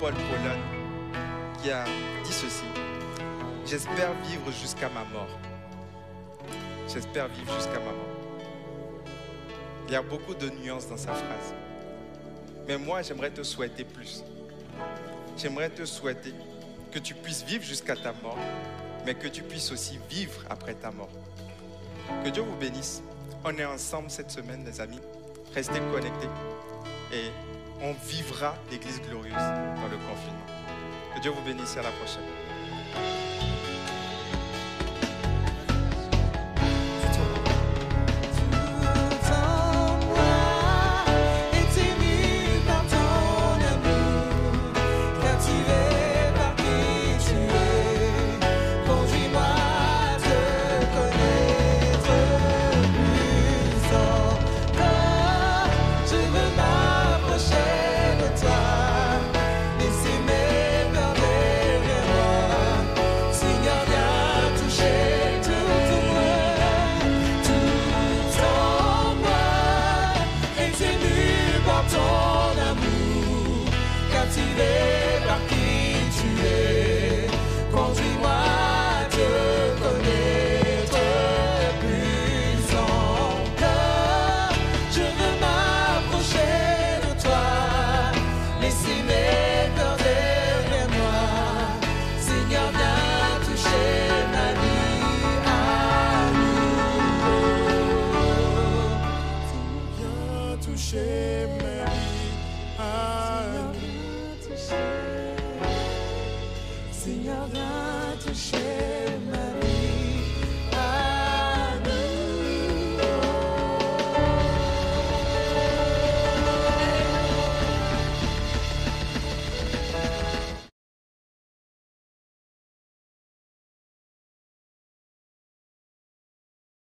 [0.02, 0.58] Jean-Paul Paulhan,
[1.62, 1.84] qui a
[2.24, 2.64] dit ceci.
[3.64, 5.28] J'espère vivre jusqu'à ma mort.
[6.88, 9.06] J'espère vivre jusqu'à ma mort.
[9.86, 11.54] Il y a beaucoup de nuances dans sa phrase.
[12.66, 14.24] Mais moi, j'aimerais te souhaiter plus.
[15.36, 16.34] J'aimerais te souhaiter
[16.90, 18.38] que tu puisses vivre jusqu'à ta mort,
[19.06, 21.10] mais que tu puisses aussi vivre après ta mort.
[22.24, 23.02] Que Dieu vous bénisse.
[23.44, 25.00] On est ensemble cette semaine, les amis.
[25.54, 26.28] Restez connectés
[27.12, 27.30] et
[27.82, 30.46] on vivra l'Église glorieuse dans le confinement.
[31.14, 33.21] Que Dieu vous bénisse et à la prochaine.